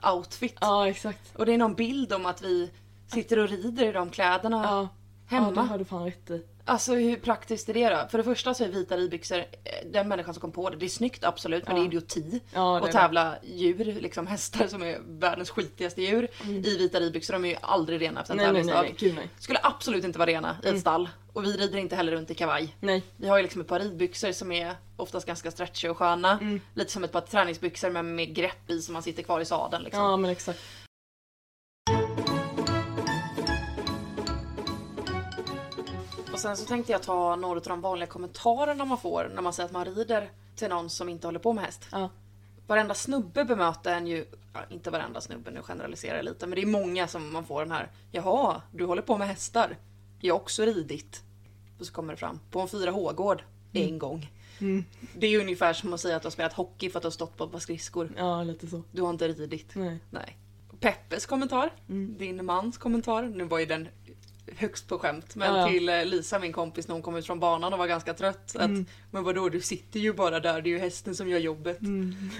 [0.02, 0.56] tävlingsoutfit.
[0.60, 1.36] Ja, exakt.
[1.36, 2.70] Och det är någon bild om att vi
[3.06, 4.88] sitter och rider i de kläderna Ja,
[5.30, 5.50] ja hemma.
[5.50, 6.46] det har du fan rätt i.
[6.64, 8.08] Alltså hur praktiskt är det då?
[8.10, 9.44] För det första så är vita ridbyxor, eh,
[9.92, 11.82] den människan som kom på det, det är snyggt absolut men Ja.
[11.82, 12.40] det är idioti.
[12.54, 17.32] Ja, att tävla djur, liksom hästar som är världens skitigaste djur i vita ridbyxor.
[17.32, 18.52] De är ju aldrig rena efter en Mm.
[18.52, 18.82] Nej, tävlingsdag.
[18.82, 19.28] nej, nej, gud nej.
[19.38, 21.08] Skulle absolut inte vara rena i ett stall.
[21.32, 22.76] Och vi rider inte heller runt i kavaj.
[22.80, 23.02] Nej.
[23.16, 26.32] Vi har ju liksom ett par ridbyxor som är oftast ganska stretchiga och sköna.
[26.32, 26.60] Mm.
[26.74, 29.82] Lite som ett par träningsbyxor men med grepp i så man sitter kvar i sadeln.
[29.84, 30.02] Liksom.
[30.02, 30.58] Ja, men exakt.
[36.32, 39.52] Och sen så tänkte jag ta några av de vanliga kommentarerna man får när man
[39.52, 41.88] säger att man rider till någon som inte håller på med häst.
[41.92, 42.10] Ja.
[42.66, 46.62] Varenda snubbe bemöter en ju, ja, inte varenda snubbe, nu generaliserar jag lite, men det
[46.62, 49.76] är många som man får den här Jaha, du håller på med hästar?
[50.20, 51.22] Jag har också ridit.
[51.78, 54.30] Och så kommer det fram, på en 4H-gård, en gång.
[54.60, 54.84] Mm.
[55.16, 57.06] Det är ju ungefär som att säga att du har spelat hockey för att du
[57.06, 58.10] har stått på ett par skridskor.
[58.16, 58.82] Ja, lite så.
[58.92, 59.74] Du har inte ridit.
[59.74, 59.98] Nej.
[60.10, 60.38] Nej.
[60.80, 62.18] Peppes kommentar, Mm.
[62.18, 63.88] din mans kommentar, nu var ju den
[64.56, 65.34] högst på skämt.
[65.36, 65.68] Men Ja.
[65.68, 68.56] till eh, Lisa, min kompis, när hon kom ut från banan och var ganska trött.
[68.56, 68.86] Att, Mm.
[69.10, 71.78] Men vadå, du sitter ju bara där, det är ju hästen som gör jobbet.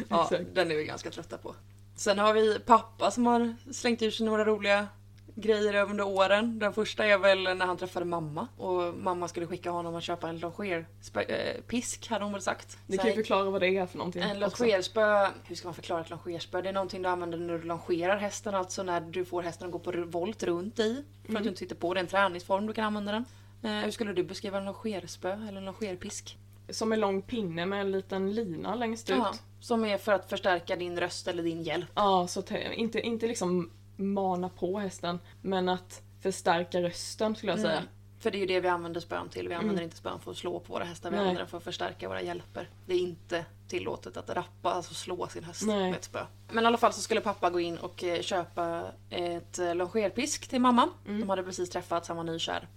[0.08, 0.54] Ja, Exakt.
[0.54, 1.54] den är vi ganska trötta på.
[1.96, 4.88] Sen har vi pappa som har slängt ur sig några roliga
[5.34, 6.58] grejer under åren.
[6.58, 10.28] Den första är väl när han träffade mamma och mamma skulle skicka honom att köpa
[10.28, 12.78] en longerpisk hade hon väl sagt.
[12.86, 14.22] Ni kan ju förklara vad det är för någonting.
[14.22, 16.62] en longerspö, hur ska man förklara ett longerspö?
[16.62, 19.72] Det är någonting du använder när du longerar hästen, alltså när du får hästen att
[19.72, 21.04] gå på volt runt i.
[21.22, 21.36] För Mm.
[21.36, 23.24] att du inte sitter på, det är en träningsform du kan använda den.
[23.62, 26.38] Eh, hur skulle du beskriva en longerspö eller en longerpisk?
[26.70, 29.16] Som en lång pinne med en liten lina längst ut.
[29.18, 31.86] Ja, som är för att förstärka din röst eller din hjälp.
[31.94, 32.42] Ja, så
[32.74, 33.70] inte, inte liksom
[34.02, 37.78] mana på hästen, men att förstärka rösten skulle jag säga.
[37.78, 37.88] Mm.
[38.18, 39.48] För det är ju det vi använder spön till.
[39.48, 41.20] Vi använder inte spön för att slå på våra hästar, vi Nej.
[41.20, 42.68] använder den för att förstärka våra hjälper.
[42.86, 45.90] Det är inte tillåtet att rappa, alltså slå sin häst Nej.
[45.90, 46.26] med ett spö.
[46.52, 50.48] Men i alla fall så skulle pappa gå in och eh, köpa ett eh, longerpisk
[50.48, 50.88] till mamma.
[51.06, 51.20] Mm.
[51.20, 52.68] De hade precis träffats, han var nykär.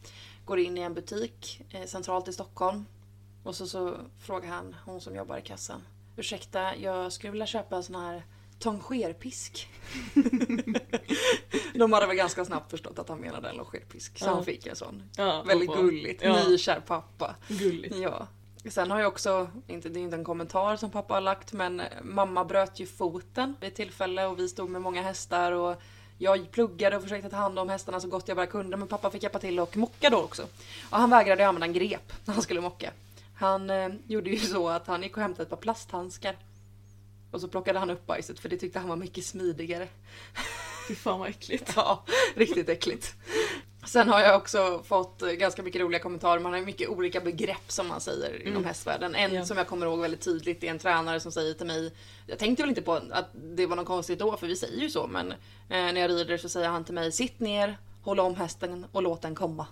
[0.45, 2.85] Går in i en butik eh, centralt i Stockholm.
[3.43, 5.81] Och så, så frågar han hon som jobbar i kassan.
[6.17, 8.23] Ursäkta, jag skulle vilja köpa en sån här
[8.59, 9.69] tongerpisk.
[11.73, 14.19] De hade väl ganska snabbt förstått att han menade en longerpisk.
[14.19, 14.33] Så Ja.
[14.33, 15.03] han fick en sån.
[15.17, 15.81] Ja, Väldigt bra.
[15.81, 16.23] gulligt.
[16.23, 16.47] Ja.
[16.49, 17.35] Nykär pappa.
[17.47, 17.95] Gulligt.
[17.95, 18.27] Ja.
[18.69, 21.79] Sen har jag också, inte, det är inte en kommentar som pappa har lagt, men
[21.79, 25.81] eh, mamma bröt ju foten vid ett tillfälle och vi stod med många hästar och
[26.17, 29.11] jag pluggade och försökte ta hand om hästarna så gott jag bara kunde men pappa
[29.11, 30.43] fick hjälpa till och mocka då också.
[30.89, 32.91] Och han vägrade använda en grep när han skulle mocka.
[33.35, 36.35] Han eh, gjorde ju så att han gick och hämtade ett par plasthandskar.
[37.35, 39.87] Och så plockade han upp bajset för det tyckte han var mycket smidigare.
[40.87, 41.73] Fy fan vad äckligt.
[41.75, 42.03] Ja,
[42.35, 43.13] riktigt äckligt.
[43.85, 46.39] Sen har jag också fått ganska mycket roliga kommentarer.
[46.39, 48.63] Man har mycket olika begrepp som man säger inom Mm.
[48.65, 49.15] hästvärlden.
[49.15, 49.45] En Ja.
[49.45, 51.93] som jag kommer ihåg väldigt tydligt är en tränare som säger till mig
[52.27, 54.89] Jag tänkte väl inte på att det var något konstigt då, för vi säger ju
[54.89, 55.35] så, men eh,
[55.69, 59.21] när jag rider så säger han till mig Sitt ner, håll om hästen och låt
[59.21, 59.67] den komma.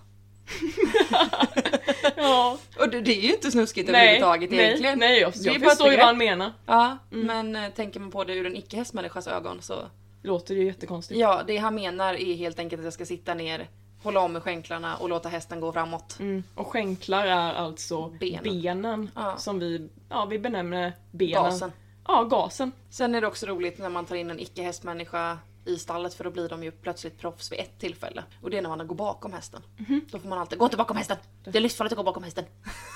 [2.16, 2.58] Ja.
[2.78, 4.98] Och det, det är ju inte snuskigt Nej, överhuvudtaget nej, egentligen.
[4.98, 6.52] nej jag, jag förstår ju vad han menar.
[6.66, 7.26] Ja, Mm.
[7.26, 9.74] men eh, tänker man på det ur en icke-hästmänniskas ögon så
[10.22, 11.20] Låter ju jättekonstigt.
[11.20, 13.68] Ja, det han menar är helt enkelt att jag ska sitta ner,
[14.02, 16.16] hålla om med skänklarna och låta hästen gå framåt.
[16.20, 16.42] Mm.
[16.54, 18.42] Och skänklar är alltså Benen.
[18.62, 19.36] benen, Ja.
[19.36, 21.44] som vi, ja, vi benämner benen.
[21.44, 21.72] Gasen.
[22.06, 22.72] Ja, gasen.
[22.90, 26.30] Sen är det också roligt när man tar in en icke-hästmänniska i stallet för då
[26.30, 28.24] blir de ju plötsligt proffs vid ett tillfälle.
[28.42, 29.62] Och det är när man går bakom hästen.
[30.10, 31.16] Då får man alltid gå inte bakom hästen!
[31.44, 32.44] Det är livsfarligt att gå bakom hästen.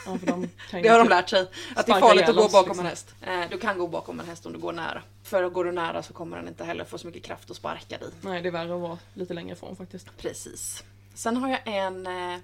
[0.06, 0.48] Ja, de
[0.82, 1.50] Det har de inte- lärt sig.
[1.76, 2.80] Att det är farligt att gå bakom liksom.
[2.84, 3.14] en häst.
[3.20, 5.02] Eh, Du kan gå bakom en häst om du går nära.
[5.22, 7.98] För går du nära så kommer den inte heller få så mycket kraft att sparka
[7.98, 8.08] dig.
[8.20, 10.16] Nej, det är värre att vara lite längre ifrån faktiskt.
[10.16, 10.84] Precis.
[11.14, 12.38] Sen har jag en eh,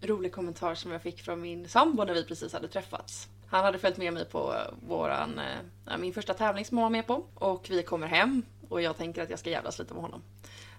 [0.00, 3.28] rolig kommentar som jag fick från min sambo när vi precis hade träffats.
[3.52, 5.40] Han hade följt med mig på eh, våran,
[5.86, 7.24] ja, min första tävling som han var med på.
[7.34, 10.22] Och vi kommer hem och jag tänker att jag ska jävlas lite med honom.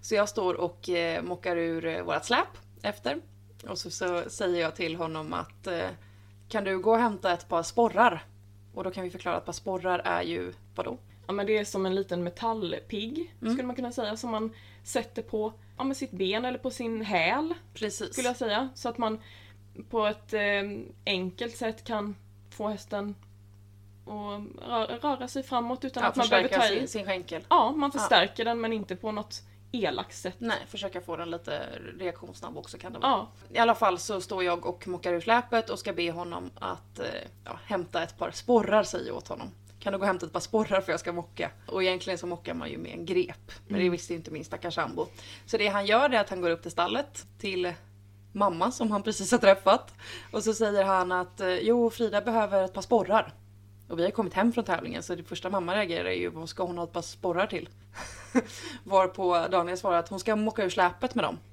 [0.01, 2.47] Så jag står och eh, mockar ur eh, vårat släp
[2.81, 3.21] efter.
[3.67, 5.89] Och så, så säger jag till honom att eh,
[6.49, 8.25] kan du gå och hämta ett par sporrar?
[8.73, 10.97] Och då kan vi förklara att ett par sporrar är ju, vadå?
[11.27, 13.53] Ja, men det är som en liten metallpigg, Mm.
[13.53, 14.53] skulle man kunna säga, som man
[14.83, 18.13] sätter på ja, med sitt ben eller på sin häl, Precis.
[18.13, 18.69] skulle jag säga.
[18.75, 19.21] Så att man
[19.89, 20.41] på ett eh,
[21.05, 22.15] enkelt sätt kan
[22.53, 23.15] få hästen
[24.05, 26.79] att röra, röra sig framåt utan ja, att man behöver ta i.
[26.79, 27.45] sin, sin skänkel.
[27.49, 30.35] Ja, man förstärker den men inte på något elakt sätt.
[30.37, 33.11] Nej, försöka få den lite reaktionssnabb också kan det vara.
[33.11, 36.51] Ja, I alla fall så står jag och mockar ur släpet och ska be honom
[36.55, 37.05] att eh,
[37.45, 39.51] ja, hämta ett par sporrar säger jag åt honom.
[39.79, 41.51] Kan du gå och hämta ett par sporrar för jag ska mocka?
[41.67, 43.51] Och egentligen så mockar man ju med en grep.
[43.67, 45.07] Men det visste ju inte min stackars sambo.
[45.45, 47.73] Så det han gör är att han går upp till stallet till
[48.33, 49.93] mamma som han precis har träffat.
[50.31, 53.33] Och så säger han att eh, jo Frida behöver ett par sporrar.
[53.89, 56.49] Och vi har kommit hem från tävlingen så det första mamma reagerar är ju vad
[56.49, 57.69] ska hon ha ett par sporrar till?
[58.83, 61.39] Varpå Daniel svarar att hon ska mocka ur släpet med dem.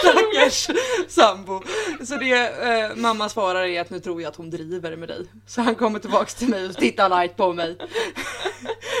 [0.00, 0.70] Stackars
[1.08, 1.62] sambo.
[2.04, 5.26] Så det eh, mamma svarar är att nu tror jag att hon driver med dig.
[5.46, 7.78] Så han kommer tillbaks till mig och tittar argt på mig.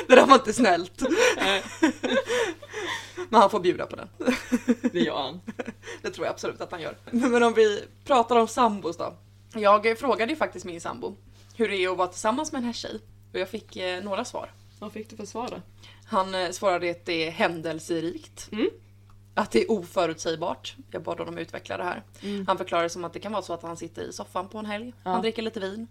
[0.08, 1.02] Det där var inte snällt.
[3.30, 4.08] Men han får bjuda på den.
[4.92, 5.40] det gör han.
[6.02, 6.96] Det tror jag absolut att han gör.
[7.10, 9.16] Men om vi pratar om sambos då.
[9.54, 11.16] Jag frågade ju faktiskt min sambo
[11.56, 13.00] hur det är att vara tillsammans med en hästtjej.
[13.32, 14.50] Och jag fick eh, några svar.
[14.78, 15.56] Vad fick du för svar då?
[16.06, 18.48] Han eh, svarade att det är händelserikt.
[18.52, 18.68] Mm.
[19.34, 20.76] Att det är oförutsägbart.
[20.90, 22.02] Jag bad honom utveckla det här.
[22.22, 22.46] Mm.
[22.46, 24.66] Han förklarade som att det kan vara så att han sitter i soffan på en
[24.66, 24.92] helg.
[25.02, 25.10] Ja.
[25.10, 25.88] Han dricker lite vin.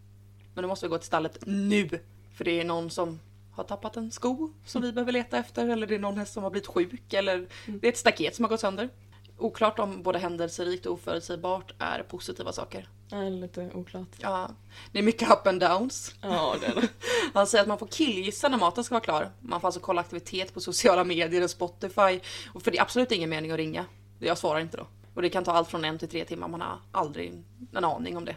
[0.53, 1.89] Men då måste vi gå till stallet nu.
[2.35, 3.19] För det är någon som
[3.55, 5.67] har tappat en sko som vi behöver leta efter.
[5.69, 7.13] Eller det är någon häst som har blivit sjuk.
[7.13, 7.79] Eller Mm.
[7.79, 8.89] det är ett staket som har gått sönder.
[9.37, 12.87] Oklart om både händelserikt och oförutsägbart är positiva saker.
[13.11, 14.07] Nej, lite oklart.
[14.19, 14.49] Ja,
[14.91, 16.15] det är mycket up and downs.
[16.21, 16.87] Ja, det är det.
[17.33, 19.31] Han säger att man får killgissa när maten ska vara klar.
[19.39, 22.19] Man får alltså kolla aktivitet på sociala medier och Spotify.
[22.53, 23.85] Och för det är absolut ingen mening att ringa.
[24.19, 24.87] Jag svarar inte då.
[25.13, 27.43] Och det kan ta allt från en till tre timmar, man har aldrig
[27.73, 28.35] en aning om det.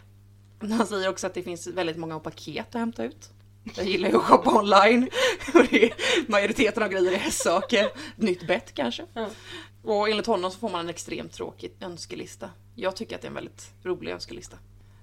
[0.61, 3.31] Han säger också att det finns väldigt många paket att hämta ut.
[3.75, 5.09] Jag gillar ju att shoppa online.
[6.27, 7.91] Majoriteten av grejer är hästsaker.
[8.17, 9.05] Nytt bett kanske.
[9.15, 9.29] Ja.
[9.83, 12.51] Och enligt honom så får man en extremt tråkig önskelista.
[12.75, 14.57] Jag tycker att det är en väldigt rolig önskelista.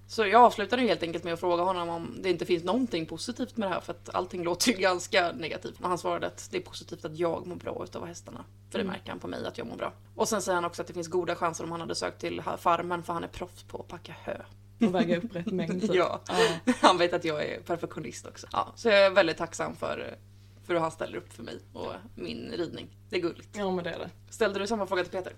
[0.07, 3.05] Så jag avslutade ju helt enkelt med att fråga honom om det inte finns någonting
[3.05, 5.80] positivt med det här för att allting låter ju ganska negativt.
[5.82, 8.45] Och han svarade att det är positivt att jag mår bra utav hästarna.
[8.72, 9.93] För det märker han på mig att jag mår bra.
[10.16, 12.41] Och sen säger han också att det finns goda chanser om han hade sökt till
[12.57, 14.38] farmen för han är proffs på att packa hö.
[14.82, 15.82] Och väga upp rätt mängd.
[15.82, 15.95] typ.
[15.95, 16.21] Ja.
[16.28, 16.74] ja.
[16.82, 18.47] Han vet att jag är perfektionist också.
[18.51, 20.17] Ja, så jag är väldigt tacksam för,
[20.65, 22.88] för hur han ställer upp för mig och min ridning.
[23.09, 23.49] Det är gulligt.
[23.57, 24.09] Ja, men det är det.
[24.30, 25.34] Ställde du samma fråga till Peter?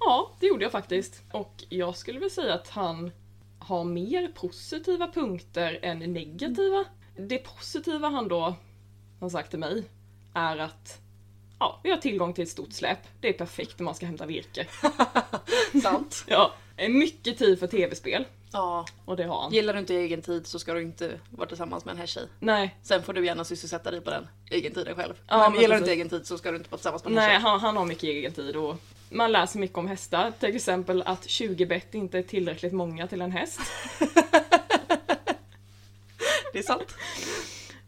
[0.00, 1.22] Ja, det gjorde jag faktiskt.
[1.32, 3.10] Och jag skulle väl säga att han
[3.58, 6.84] har mer positiva punkter än negativa.
[7.16, 8.56] Det positiva han då
[9.20, 9.84] har sagt till mig
[10.34, 11.00] är att
[11.58, 12.98] ja, vi har tillgång till ett stort släp.
[13.20, 14.66] Det är perfekt när man ska hämta virke.
[15.82, 16.24] Sant.
[16.28, 16.52] Ja,
[16.88, 18.24] mycket tid för tv-spel.
[18.52, 18.86] Ja.
[19.04, 19.52] Och det har han.
[19.52, 22.26] Gillar du inte egen tid så ska du inte vara tillsammans med en här tjej.
[22.38, 25.14] Nej, Sen får du gärna sysselsätta dig på den egen tiden själv.
[25.26, 27.10] Ja, men, men gillar du inte egen tid så ska du inte vara tillsammans med
[27.10, 28.76] en nej han, han har mycket egen tid och
[29.10, 30.32] man lär sig mycket om hästar.
[30.40, 33.60] Till exempel att 20 bett inte är tillräckligt många till en häst.
[36.52, 36.94] Det är sant.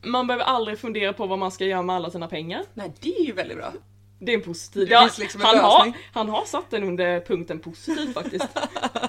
[0.02, 2.64] Man behöver aldrig fundera på vad man ska göra med alla sina pengar.
[2.74, 3.72] Nej, det är ju väldigt bra.
[4.18, 4.86] Det är en positiv.
[4.86, 8.46] Finns liksom en han, har, han har satt den under punkten positiv faktiskt.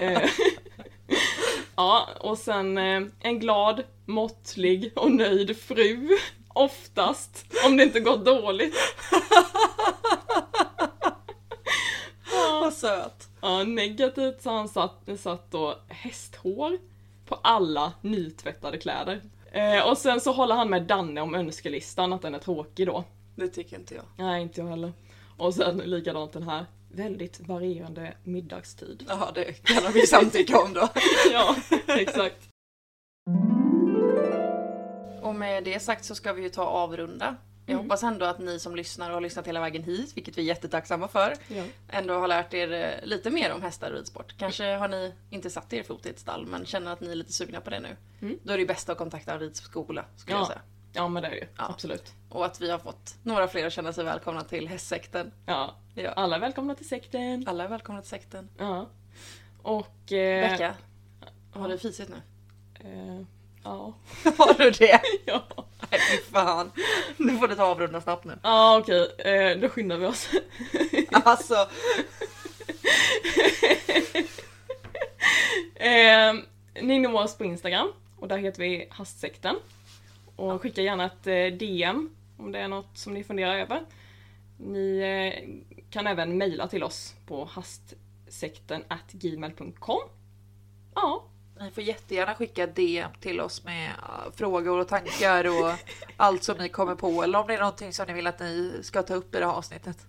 [1.76, 6.08] Ja, och sen eh, en glad, måttlig och nöjd fru.
[6.48, 8.74] Oftast, om det inte går dåligt.
[12.60, 13.28] Vad söt.
[13.40, 16.78] Ja, negativt så har han satt, satt då hästhår
[17.26, 19.20] på alla nytvättade kläder.
[19.52, 23.04] Eh, och sen så håller han med Danne om önskelistan, att den är tråkig då.
[23.34, 24.04] Det tycker inte jag.
[24.16, 24.92] Nej, inte jag heller.
[25.36, 29.04] Och sen likadant den här, väldigt varierande middagstid.
[29.08, 30.88] Jaha, det kan vi samtycka om då.
[31.32, 32.48] ja, exakt.
[35.22, 37.36] Och med det sagt så ska vi ju ta avrunda.
[37.66, 37.84] Jag Mm.
[37.84, 40.46] hoppas ändå att ni som lyssnar och har lyssnat hela vägen hit, vilket vi är
[40.46, 41.64] jättetacksamma för, Ja.
[41.88, 44.34] ändå har lärt er eh, lite mer om hästar och ridsport.
[44.38, 47.14] Kanske har ni inte satt er fot i ett stall men känner att ni är
[47.14, 47.96] lite sugna på det nu.
[48.22, 48.38] Mm.
[48.42, 50.40] Då är det bäst att kontakta en ridskola skulle Ja.
[50.40, 50.60] jag säga.
[50.92, 51.46] Ja, men det är det ju.
[51.58, 51.66] Ja.
[51.68, 52.12] Absolut.
[52.28, 55.32] Och att vi har fått några fler att känna sig välkomna till hästsekten.
[55.46, 55.74] Ja.
[55.94, 56.10] Ja.
[56.10, 57.44] Alla är välkomna till sekten.
[57.48, 58.48] Alla är välkomna till sekten.
[58.58, 58.86] Ja.
[59.62, 60.12] Och...
[60.12, 60.74] Eh, Becka,
[61.52, 62.16] har du fisit nu?
[62.84, 63.24] Eh,
[63.64, 63.94] ja.
[64.38, 65.00] Har du det?
[65.24, 65.42] ja.
[65.90, 66.72] Nej fy fan.
[67.16, 68.38] Nu får du ta avrunda snabbt nu.
[68.42, 69.14] Ja, okej.
[69.18, 70.28] Eh, då skyndar vi oss.
[71.24, 71.68] Alltså,
[75.74, 76.34] Eh,
[76.82, 79.56] ni når oss på Instagram och där heter vi Hastsekten.
[80.36, 83.84] Och skicka gärna ett eh, DM om det är något som ni funderar över.
[84.56, 85.32] Ni eh,
[85.90, 90.00] kan även mejla till oss på hastsekten@gmail.com.
[90.94, 91.24] Ja,
[91.60, 95.72] ni får jättegärna skicka DM till oss med uh, frågor och tankar och
[96.16, 97.22] allt som ni kommer på.
[97.22, 99.46] Eller om det är någonting som ni vill att ni ska ta upp i det
[99.46, 100.06] här avsnittet.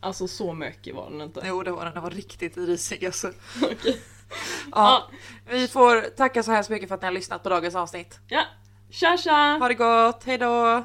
[0.00, 1.42] alltså så mycket var den inte.
[1.44, 1.94] Jo, det var den.
[1.94, 3.32] Den var riktigt risig alltså.
[3.62, 4.00] Okej.
[4.72, 5.10] Ja,
[5.46, 8.20] vi får tacka så hemskt mycket för att ni har lyssnat på dagens avsnitt.
[8.28, 8.44] Ja,
[8.90, 9.58] tja tja!
[9.60, 10.84] Ha det gott, hejdå!